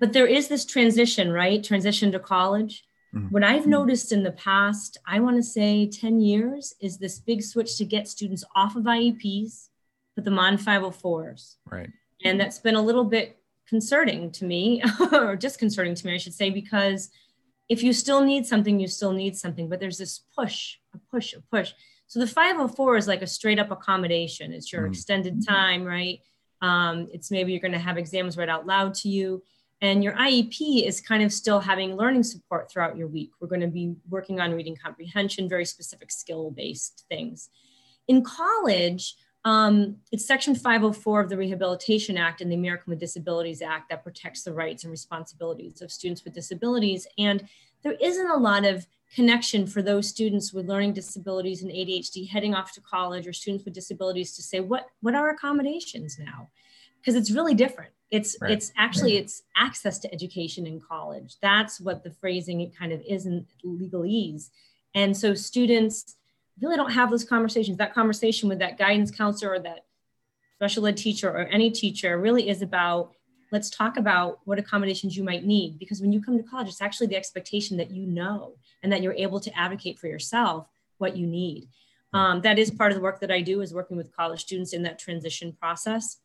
[0.00, 1.62] but there is this transition right?
[1.62, 2.84] Transition to college
[3.14, 3.26] mm-hmm.
[3.28, 7.42] what i've noticed in the past i want to say 10 years is this big
[7.42, 9.68] switch to get students off of ieps
[10.14, 11.90] put them on 504s right
[12.24, 13.38] and that's been a little bit
[13.68, 17.10] concerning to me or disconcerting to me i should say because
[17.68, 21.32] if you still need something, you still need something, but there's this push, a push,
[21.34, 21.72] a push.
[22.06, 24.52] So the 504 is like a straight up accommodation.
[24.52, 24.90] It's your mm.
[24.90, 26.20] extended time, right?
[26.60, 29.42] Um, it's maybe you're going to have exams read out loud to you.
[29.84, 33.32] And your IEP is kind of still having learning support throughout your week.
[33.38, 37.50] We're going to be working on reading comprehension, very specific skill based things.
[38.08, 39.14] In college,
[39.44, 44.02] um, it's Section 504 of the Rehabilitation Act and the American with Disabilities Act that
[44.02, 47.06] protects the rights and responsibilities of students with disabilities.
[47.18, 47.46] And
[47.82, 52.54] there isn't a lot of connection for those students with learning disabilities and ADHD heading
[52.54, 56.48] off to college or students with disabilities to say, what, what are accommodations now?
[57.02, 57.92] Because it's really different.
[58.14, 58.50] It's, right.
[58.50, 61.36] it's actually, it's access to education in college.
[61.42, 64.50] That's what the phrasing it kind of is in legalese.
[64.94, 66.16] And so students,
[66.60, 67.78] really don't have those conversations.
[67.78, 69.86] That conversation with that guidance counselor or that
[70.56, 73.12] special ed teacher or any teacher really is about
[73.52, 76.80] let's talk about what accommodations you might need because when you come to college it's
[76.80, 80.66] actually the expectation that you know and that you're able to advocate for yourself
[80.98, 81.68] what you need
[82.14, 84.72] um, that is part of the work that i do is working with college students
[84.72, 86.18] in that transition process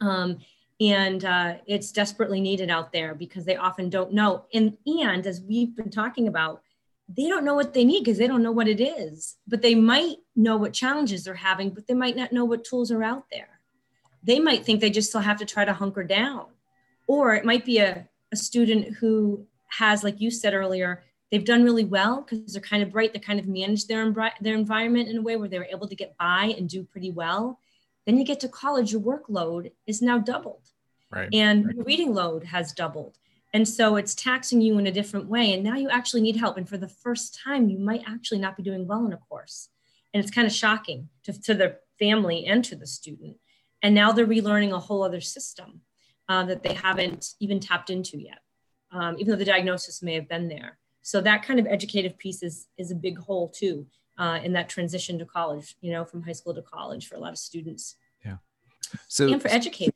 [0.00, 0.38] um,
[0.80, 5.40] and uh, it's desperately needed out there because they often don't know and and as
[5.40, 6.62] we've been talking about
[7.08, 9.74] they don't know what they need because they don't know what it is, but they
[9.74, 13.24] might know what challenges they're having, but they might not know what tools are out
[13.30, 13.60] there.
[14.22, 16.46] They might think they just still have to try to hunker down.
[17.06, 21.62] Or it might be a, a student who has, like you said earlier, they've done
[21.62, 25.18] really well because they're kind of bright, they kind of manage their, their environment in
[25.18, 27.60] a way where they were able to get by and do pretty well.
[28.06, 30.70] Then you get to college, your workload is now doubled.
[31.12, 31.28] Right.
[31.32, 31.74] And right.
[31.74, 33.18] your reading load has doubled
[33.56, 35.54] and so it's taxing you in a different way.
[35.54, 36.58] And now you actually need help.
[36.58, 39.70] And for the first time, you might actually not be doing well in a course.
[40.12, 43.38] And it's kind of shocking to, to the family and to the student.
[43.80, 45.80] And now they're relearning a whole other system
[46.28, 48.40] uh, that they haven't even tapped into yet,
[48.92, 50.78] um, even though the diagnosis may have been there.
[51.00, 53.86] So that kind of educative piece is, is a big hole too
[54.18, 57.18] uh, in that transition to college, you know, from high school to college for a
[57.18, 57.96] lot of students.
[58.24, 58.36] Yeah.
[59.08, 59.94] So and for educators.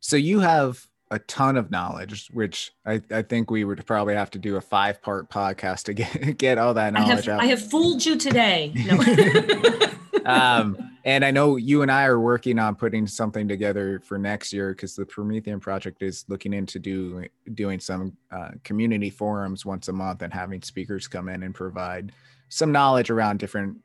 [0.00, 4.30] So you have a ton of knowledge, which I, I think we would probably have
[4.30, 7.40] to do a five part podcast to get get all that knowledge I have, out.
[7.42, 8.72] I have fooled you today.
[8.86, 10.26] No.
[10.26, 14.52] um, and I know you and I are working on putting something together for next
[14.52, 19.88] year because the Promethean project is looking into do doing some uh, community forums once
[19.88, 22.12] a month and having speakers come in and provide
[22.50, 23.78] some knowledge around different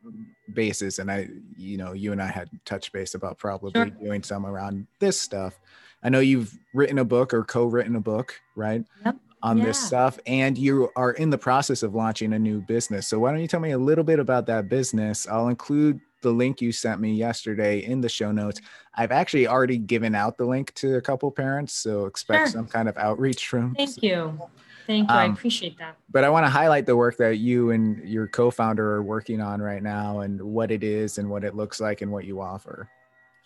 [0.54, 1.00] bases.
[1.00, 3.86] And I, you know, you and I had touch base about probably sure.
[3.86, 5.58] doing some around this stuff.
[6.04, 8.84] I know you've written a book or co-written a book, right?
[9.06, 9.16] Yep.
[9.44, 9.66] On yeah.
[9.66, 13.06] this stuff, and you are in the process of launching a new business.
[13.06, 15.28] So why don't you tell me a little bit about that business?
[15.28, 18.60] I'll include the link you sent me yesterday in the show notes.
[18.96, 22.48] I've actually already given out the link to a couple parents, so expect sure.
[22.48, 23.76] some kind of outreach from.
[23.76, 24.40] Thank you.
[24.88, 25.16] Thank you.
[25.16, 25.98] Um, I appreciate that.
[26.12, 29.62] But I want to highlight the work that you and your co-founder are working on
[29.62, 32.90] right now and what it is and what it looks like and what you offer.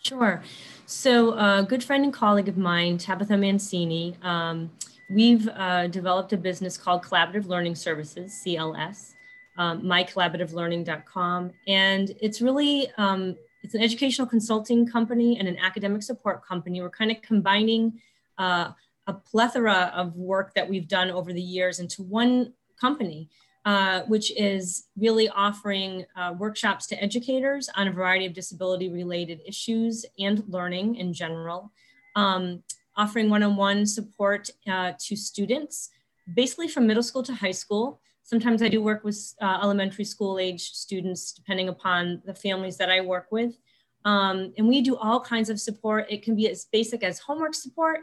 [0.04, 0.42] Sure.
[0.86, 4.72] So, a good friend and colleague of mine, Tabitha Mancini, um,
[5.10, 9.14] we've uh, developed a business called Collaborative Learning Services, CLS,
[9.58, 11.52] um, mycollaborativelearning.com.
[11.68, 16.82] And it's really, um, it's an educational consulting company and an academic support company.
[16.82, 18.00] We're kind of combining
[18.38, 18.72] uh,
[19.10, 23.30] a plethora of work that we've done over the years into one company
[23.66, 29.42] uh, which is really offering uh, workshops to educators on a variety of disability related
[29.46, 31.72] issues and learning in general.
[32.16, 32.64] um,
[32.96, 35.90] offering one-on-one support uh, to students,
[36.36, 38.02] basically from middle school to high school.
[38.24, 42.90] Sometimes I do work with uh, elementary school age students, depending upon the families that
[42.90, 43.58] I work with.
[44.04, 46.08] Um, and we do all kinds of support.
[46.10, 48.00] It can be as basic as homework support,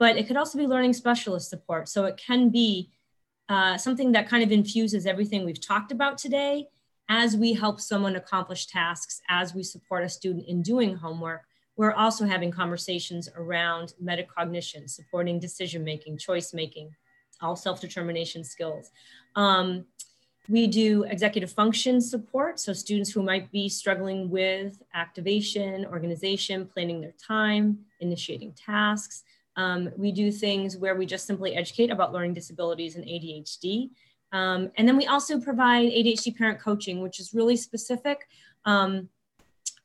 [0.00, 1.88] but it could also be learning specialist support.
[1.88, 2.90] So it can be
[3.50, 6.68] uh, something that kind of infuses everything we've talked about today
[7.10, 11.42] as we help someone accomplish tasks, as we support a student in doing homework.
[11.76, 16.94] We're also having conversations around metacognition, supporting decision making, choice making,
[17.42, 18.90] all self determination skills.
[19.36, 19.84] Um,
[20.48, 27.02] we do executive function support, so students who might be struggling with activation, organization, planning
[27.02, 29.24] their time, initiating tasks.
[29.56, 33.90] Um, we do things where we just simply educate about learning disabilities and ADHD.
[34.32, 38.28] Um, and then we also provide ADHD parent coaching, which is really specific.
[38.64, 39.08] Um,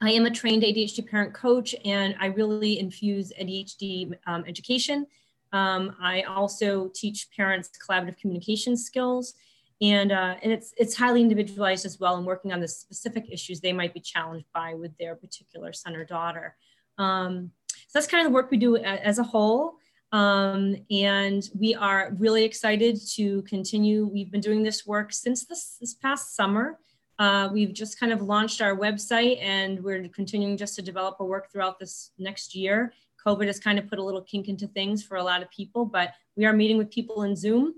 [0.01, 5.07] I am a trained ADHD parent coach, and I really infuse ADHD um, education.
[5.51, 9.36] Um, I also teach parents collaborative communication skills
[9.82, 13.59] and uh, and it's it's highly individualized as well and working on the specific issues
[13.59, 16.55] they might be challenged by with their particular son or daughter
[16.97, 17.51] um,
[17.88, 19.77] so that's kind of the work we do as a whole.
[20.11, 24.05] Um, and we are really excited to continue.
[24.05, 26.79] We've been doing this work since this this past summer.
[27.17, 31.25] Uh, we've just kind of launched our website and we're continuing just to develop our
[31.25, 32.93] work throughout this next year.
[33.25, 35.86] Covid has kind of put a little kink into things for a lot of people
[35.86, 37.75] but we are meeting with people in zoom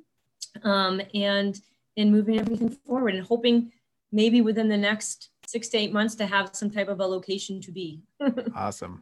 [0.64, 1.62] um, and
[1.96, 3.72] in moving everything forward and hoping
[4.12, 7.62] maybe within the next six to eight months to have some type of a location
[7.62, 8.02] to be.
[8.56, 9.02] awesome.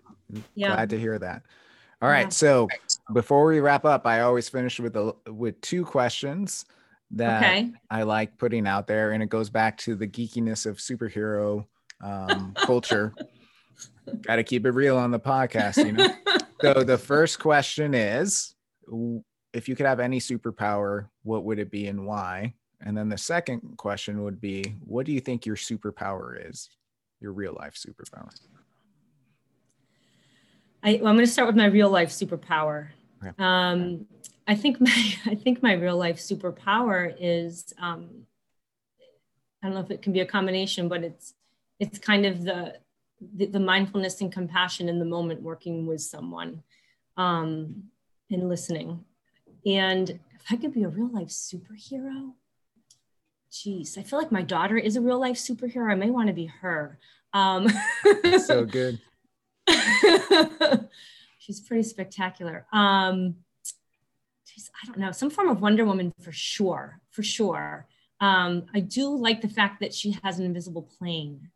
[0.54, 0.76] Yeah.
[0.76, 1.42] Glad to hear that.
[2.02, 2.28] All right.
[2.28, 2.30] Yeah.
[2.30, 2.68] So
[3.14, 6.66] before we wrap up, I always finish with a with two questions
[7.12, 7.72] that okay.
[7.90, 11.66] I like putting out there, and it goes back to the geekiness of superhero
[12.04, 13.14] um, culture.
[14.22, 16.14] Got to keep it real on the podcast, you know.
[16.62, 18.54] so the first question is,
[19.52, 22.54] if you could have any superpower, what would it be and why?
[22.82, 26.70] And then the second question would be what do you think your superpower is?
[27.22, 28.30] Your real life superpower?
[30.84, 32.90] I, well, I'm going to start with my real life superpower.
[33.24, 33.34] Okay.
[33.40, 34.06] Um,
[34.48, 38.10] I think my I think my real life superpower is um,
[39.64, 41.34] I don't know if it can be a combination, but it's
[41.80, 42.76] it's kind of the
[43.36, 46.62] the, the mindfulness and compassion in the moment, working with someone
[47.18, 47.84] um,
[48.30, 49.04] and listening.
[49.66, 52.34] And if I could be a real life superhero,
[53.64, 55.92] geez, I feel like my daughter is a real life superhero.
[55.92, 56.98] I may want to be her.
[57.34, 57.68] Um,
[58.46, 59.00] so good.
[61.38, 62.66] she's pretty spectacular.
[62.72, 63.36] Um,
[64.48, 67.88] geez, I don't know, some form of Wonder Woman for sure, for sure.
[68.20, 71.50] Um, I do like the fact that she has an invisible plane.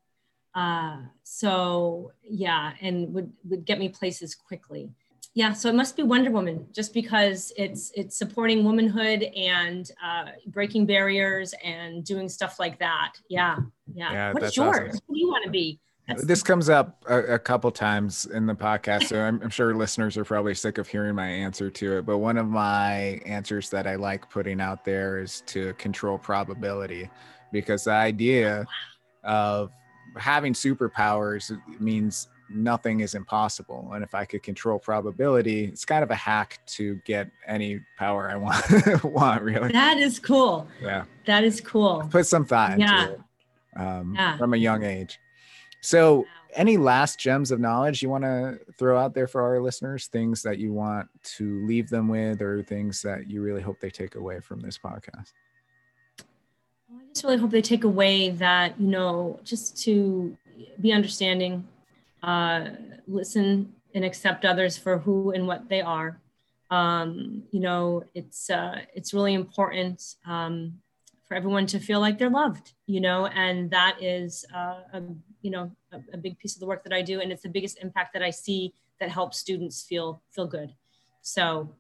[0.54, 4.92] Uh, so yeah, and would would get me places quickly
[5.40, 10.26] yeah so it must be wonder woman just because it's it's supporting womanhood and uh,
[10.48, 13.14] breaking barriers and doing stuff like that.
[13.30, 13.60] Yeah
[13.94, 14.76] yeah, yeah what's yours?
[14.76, 15.00] awesome.
[15.06, 15.80] what do you want to be?
[16.10, 19.74] That's this comes up a, a, couple times in the podcast so I'm, I'm sure
[19.74, 23.70] listeners are probably sick of hearing my answer to it but one of my answers
[23.70, 27.12] that i like putting out there is to control probability
[27.52, 28.66] because the idea
[29.24, 29.72] of
[30.18, 33.92] having superpowers means nothing is impossible.
[33.94, 38.30] And if I could control probability, it's kind of a hack to get any power
[38.30, 39.04] I want.
[39.04, 39.72] want really.
[39.72, 40.68] That is cool.
[40.82, 41.06] Yeah.
[41.26, 42.08] That is cool.
[42.10, 43.02] Put some thought yeah.
[43.02, 43.22] into it
[43.76, 44.38] um, yeah.
[44.38, 45.20] from a young age.
[45.82, 46.26] So,
[46.56, 50.08] any last gems of knowledge you want to throw out there for our listeners?
[50.08, 53.92] Things that you want to leave them with, or things that you really hope they
[53.92, 55.32] take away from this podcast?
[56.20, 60.36] I just really hope they take away that, you know, just to
[60.82, 61.68] be understanding
[62.24, 62.70] uh,
[63.08, 66.22] listen and accept others for who and what they are.
[66.70, 70.74] Um, you know, it's uh, it's really important um,
[71.28, 72.74] for everyone to feel like they're loved.
[72.86, 75.02] You know, and that is uh, a,
[75.42, 77.50] you know a, a, big piece of the work that I do, and it's the
[77.50, 80.74] biggest impact that I see that helps students feel feel good.
[81.22, 81.76] So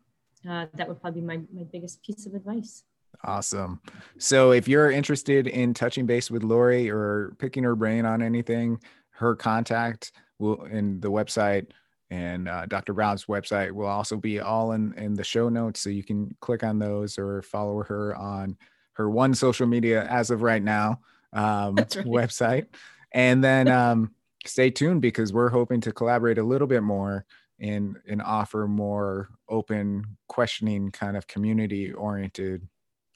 [0.50, 2.84] uh, that would probably be my my biggest piece of advice.
[3.24, 3.82] Awesome.
[4.18, 8.80] So if you're interested in touching base with Lori or picking her brain on anything,
[9.12, 11.68] her contact will in the website
[12.12, 12.94] and uh, Dr.
[12.94, 16.64] Brown's website will also be all in in the show notes, so you can click
[16.64, 18.58] on those or follow her on
[18.94, 21.00] her one social media as of right now
[21.34, 21.90] um, right.
[21.90, 22.66] website,
[23.12, 24.12] and then um,
[24.46, 27.26] stay tuned because we're hoping to collaborate a little bit more
[27.60, 32.68] and and offer more open questioning kind of community oriented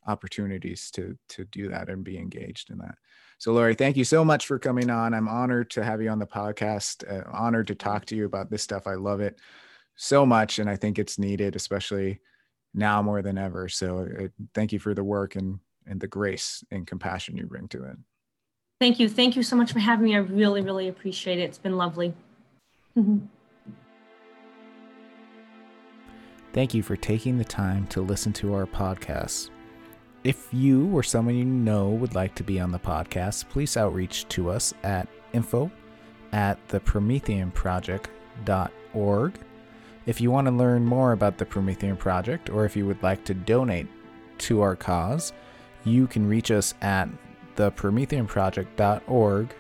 [0.06, 2.96] opportunities to to do that and be engaged in that.
[3.44, 5.14] So, Lori, thank you so much for coming on.
[5.14, 7.04] I'm honored to have you on the podcast.
[7.06, 8.88] Uh, honored to talk to you about this stuff.
[8.88, 9.38] I love it.
[9.98, 12.22] so much, and I think it's needed, especially
[12.74, 13.68] now more than ever.
[13.68, 17.68] So uh, thank you for the work and and the grace and compassion you bring
[17.68, 17.98] to it.
[18.80, 19.10] Thank you.
[19.10, 20.16] Thank you so much for having me.
[20.16, 21.44] I really, really appreciate it.
[21.44, 22.14] It's been lovely.
[26.54, 29.50] Thank you for taking the time to listen to our podcast.
[30.24, 34.26] If you or someone you know would like to be on the podcast, please outreach
[34.30, 35.70] to us at info
[36.32, 38.04] at the Project.org.
[40.06, 43.26] If you want to learn more about the Promethean Project or if you would like
[43.26, 43.88] to donate
[44.40, 45.34] to our cause,
[45.84, 47.10] you can reach us at
[47.58, 49.56] theprometheanproject.org.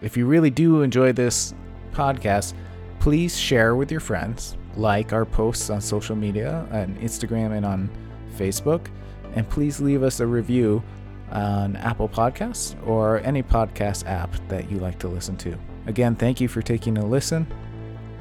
[0.00, 1.52] If you really do enjoy this
[1.92, 2.54] podcast,
[3.00, 7.90] please share with your friends, like our posts on social media, on Instagram and on
[8.36, 8.86] Facebook,
[9.34, 10.82] and please leave us a review
[11.30, 15.56] on Apple Podcasts or any podcast app that you like to listen to.
[15.86, 17.46] Again, thank you for taking a listen,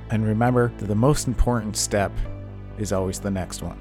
[0.09, 2.11] and remember that the most important step
[2.77, 3.79] is always the next one.